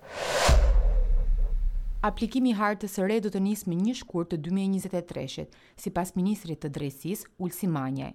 Aplikimi 2.02 2.50
i 2.50 2.56
hartës 2.58 2.96
së 2.98 3.04
re 3.06 3.20
do 3.22 3.30
të 3.30 3.38
nisë 3.44 3.70
me 3.70 3.76
një 3.78 3.94
shkurt 4.00 4.32
të 4.32 4.40
2023-shit, 4.44 5.52
sipas 5.78 6.16
ministrit 6.18 6.58
të 6.64 6.72
drejtësisë 6.76 7.28
Ulsi 7.46 7.68
Manje. 7.70 8.08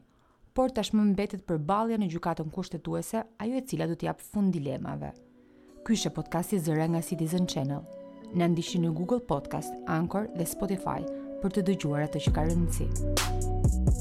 Por 0.57 0.73
tashmë 0.75 1.05
mbetet 1.13 1.45
përballja 1.47 1.99
në 2.01 2.09
gjykatën 2.11 2.51
kushtetuese, 2.51 3.23
ajo 3.45 3.55
e 3.55 3.63
cila 3.69 3.87
do 3.87 3.95
të 3.95 4.09
jap 4.09 4.25
fund 4.25 4.51
dilemave. 4.57 5.13
Ky 5.87 5.95
është 5.95 6.11
podcasti 6.17 6.59
zëra 6.65 6.89
nga 6.91 6.99
Citizen 7.09 7.47
Channel. 7.47 7.85
Në 8.35 8.49
ndiqni 8.51 8.81
në 8.83 8.91
Google 8.97 9.21
Podcast, 9.23 9.71
Anchor 9.95 10.27
dhe 10.35 10.49
Spotify 10.51 10.99
për 11.39 11.55
të 11.55 11.63
dëgjuar 11.69 12.09
atë 12.09 12.25
që 12.27 12.35
ka 12.35 12.45
rëndësi. 12.49 12.91
Thank 13.69 13.89
you 13.89 13.96